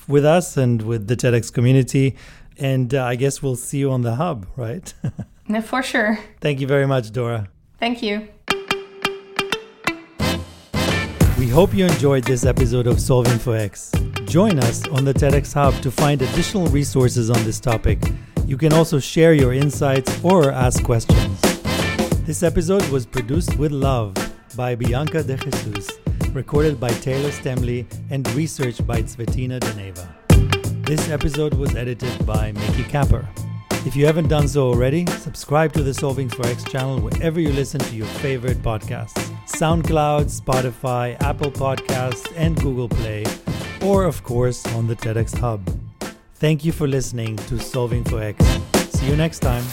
with 0.08 0.26
us 0.26 0.58
and 0.58 0.82
with 0.82 1.08
the 1.08 1.16
TEDx 1.16 1.52
community. 1.52 2.16
And 2.58 2.94
uh, 2.94 3.06
I 3.06 3.16
guess 3.16 3.42
we'll 3.42 3.56
see 3.56 3.78
you 3.78 3.92
on 3.92 4.02
the 4.02 4.16
hub, 4.16 4.48
right? 4.56 4.94
no, 5.48 5.62
for 5.62 5.84
sure. 5.84 6.20
Thank 6.42 6.60
you 6.60 6.68
very 6.68 6.88
much, 6.88 7.12
Dora. 7.12 7.48
Thank 7.80 8.02
you. 8.02 8.28
We 11.38 11.48
hope 11.48 11.74
you 11.74 11.86
enjoyed 11.86 12.24
this 12.24 12.46
episode 12.46 12.88
of 12.88 13.00
Solving 13.00 13.38
for 13.38 13.56
X. 13.56 13.92
Join 14.26 14.60
us 14.60 14.88
on 14.88 15.06
the 15.06 15.14
TEDx 15.14 15.54
Hub 15.54 15.74
to 15.82 15.92
find 15.92 16.22
additional 16.22 16.68
resources 16.68 17.30
on 17.30 17.44
this 17.44 17.60
topic. 17.60 18.00
You 18.46 18.58
can 18.58 18.74
also 18.74 19.00
share 19.00 19.34
your 19.34 19.54
insights 19.54 20.24
or 20.24 20.52
ask 20.52 20.84
questions. 20.84 21.40
This 22.26 22.44
episode 22.44 22.88
was 22.90 23.06
produced 23.06 23.58
with 23.58 23.72
love 23.72 24.16
by 24.56 24.76
Bianca 24.76 25.24
De 25.24 25.38
Jesus 25.38 25.90
recorded 26.34 26.80
by 26.80 26.90
Taylor 26.90 27.32
Stemley, 27.32 27.86
and 28.12 28.28
researched 28.34 28.86
by 28.86 29.02
Tsvetina 29.02 29.60
Deneva. 29.60 30.86
This 30.86 31.10
episode 31.10 31.54
was 31.56 31.76
edited 31.76 32.26
by 32.26 32.52
Mickey 32.52 32.84
Capper. 32.84 33.28
If 33.86 33.96
you 33.96 34.06
haven't 34.06 34.28
done 34.28 34.48
so 34.48 34.68
already, 34.68 35.06
subscribe 35.08 35.74
to 35.74 35.84
the 35.84 35.94
Solving 35.94 36.30
for 36.30 36.46
X 36.46 36.64
channel 36.64 37.00
wherever 37.00 37.40
you 37.40 37.52
listen 37.52 37.80
to 37.82 37.96
your 37.96 38.08
favorite 38.22 38.62
podcasts 38.62 39.27
SoundCloud, 39.48 40.26
Spotify, 40.26 41.20
Apple 41.22 41.52
Podcasts, 41.52 42.32
and 42.36 42.56
Google 42.62 42.90
Play, 42.90 43.26
or 43.82 44.04
of 44.04 44.24
course 44.24 44.66
on 44.76 44.88
the 44.88 44.96
TEDx 44.96 45.38
Hub. 45.38 45.62
Thank 46.36 46.64
you 46.64 46.72
for 46.72 46.88
listening 46.88 47.38
to 47.48 47.58
Solving 47.58 48.04
for 48.04 48.22
X. 48.22 48.46
See 48.92 49.08
you 49.08 49.16
next 49.16 49.40
time. 49.40 49.64